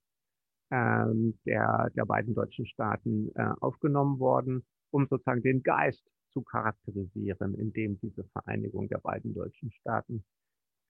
[0.71, 7.55] ähm, der, der beiden deutschen Staaten äh, aufgenommen worden, um sozusagen den Geist zu charakterisieren,
[7.55, 10.23] in dem diese Vereinigung der beiden deutschen Staaten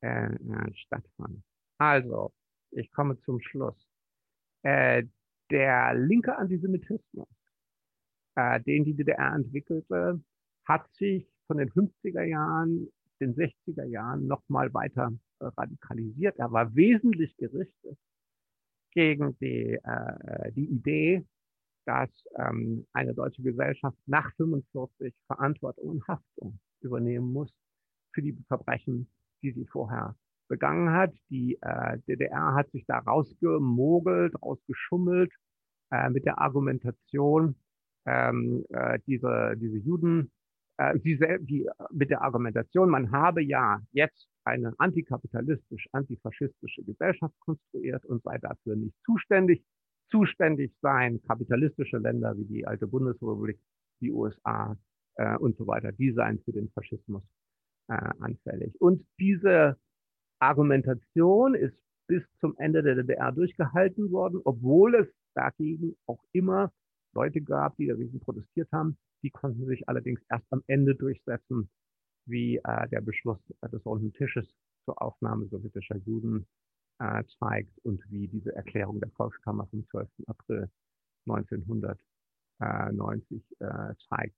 [0.02, 1.44] äh, äh, stattfand.
[1.78, 2.32] Also,
[2.72, 3.88] ich komme zum Schluss.
[4.64, 5.04] Äh,
[5.50, 7.28] der linke Antisemitismus,
[8.36, 10.22] äh, den die DDR entwickelte,
[10.66, 12.88] hat sich von den 50er Jahren,
[13.22, 16.38] den 60er Jahren nochmal weiter äh, radikalisiert.
[16.38, 17.98] Er war wesentlich gerichtet
[18.92, 21.26] gegen die, äh, die Idee,
[21.86, 27.54] dass ähm, eine deutsche Gesellschaft nach 45 Verantwortung und Haftung übernehmen muss
[28.14, 29.08] für die Verbrechen,
[29.42, 30.16] die sie vorher
[30.48, 31.14] begangen hat.
[31.30, 35.32] Die äh, DDR hat sich da rausgemogelt, rausgeschummelt
[35.92, 37.56] äh, mit der Argumentation,
[38.06, 40.32] ähm, äh, diese, diese Juden,
[40.82, 48.04] äh, diese, die, mit der Argumentation, man habe ja jetzt eine antikapitalistisch, antifaschistische Gesellschaft konstruiert
[48.06, 49.64] und sei dafür nicht zuständig.
[50.10, 53.60] Zuständig seien kapitalistische Länder wie die alte Bundesrepublik,
[54.02, 54.76] die USA
[55.16, 57.24] äh, und so weiter, die seien für den Faschismus
[57.88, 58.74] äh, anfällig.
[58.82, 59.78] Und diese
[60.40, 61.78] Argumentation ist
[62.08, 66.74] bis zum Ende der DDR durchgehalten worden, obwohl es dagegen auch immer
[67.14, 68.98] Leute gab, die dagegen protestiert haben.
[69.24, 71.70] Die konnten sich allerdings erst am Ende durchsetzen,
[72.26, 73.40] wie äh, der Beschluss
[73.72, 74.48] des Runden Tisches
[74.86, 76.48] zur Aufnahme sowjetischer Juden
[77.00, 80.10] äh, zeigt und wie diese Erklärung der Volkskammer vom 12.
[80.28, 80.70] April
[81.28, 84.36] 1990 äh, zeigt.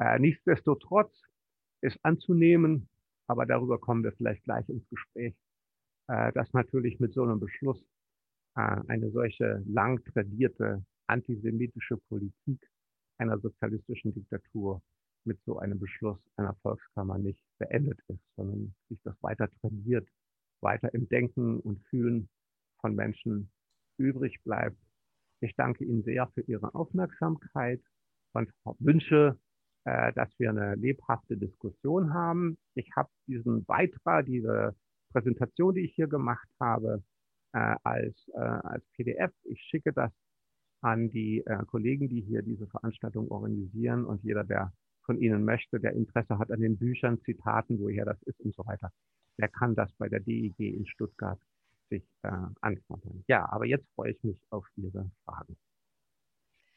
[0.00, 1.12] Äh, nichtsdestotrotz
[1.82, 2.88] ist anzunehmen,
[3.26, 5.34] aber darüber kommen wir vielleicht gleich ins Gespräch,
[6.08, 7.82] äh, dass natürlich mit so einem Beschluss
[8.56, 12.60] äh, eine solche lang tradierte antisemitische Politik
[13.20, 14.82] einer sozialistischen Diktatur
[15.24, 20.08] mit so einem Beschluss einer Volkskammer nicht beendet ist, sondern sich das weiter tradiert,
[20.62, 22.28] weiter im Denken und Fühlen
[22.80, 23.50] von Menschen
[23.98, 24.78] übrig bleibt.
[25.40, 27.80] Ich danke Ihnen sehr für Ihre Aufmerksamkeit
[28.32, 29.38] und wünsche,
[29.84, 32.56] äh, dass wir eine lebhafte Diskussion haben.
[32.74, 34.74] Ich habe diesen Beitrag, diese
[35.12, 37.02] Präsentation, die ich hier gemacht habe,
[37.52, 39.32] äh, als, äh, als PDF.
[39.44, 40.12] Ich schicke das
[40.80, 44.72] an die äh, Kollegen, die hier diese Veranstaltung organisieren und jeder, der
[45.02, 48.64] von Ihnen möchte, der Interesse hat an den Büchern, Zitaten, woher das ist und so
[48.66, 48.92] weiter,
[49.38, 51.40] der kann das bei der DIG in Stuttgart
[51.88, 53.24] sich äh, anfordern.
[53.26, 55.56] Ja, aber jetzt freue ich mich auf Ihre Fragen.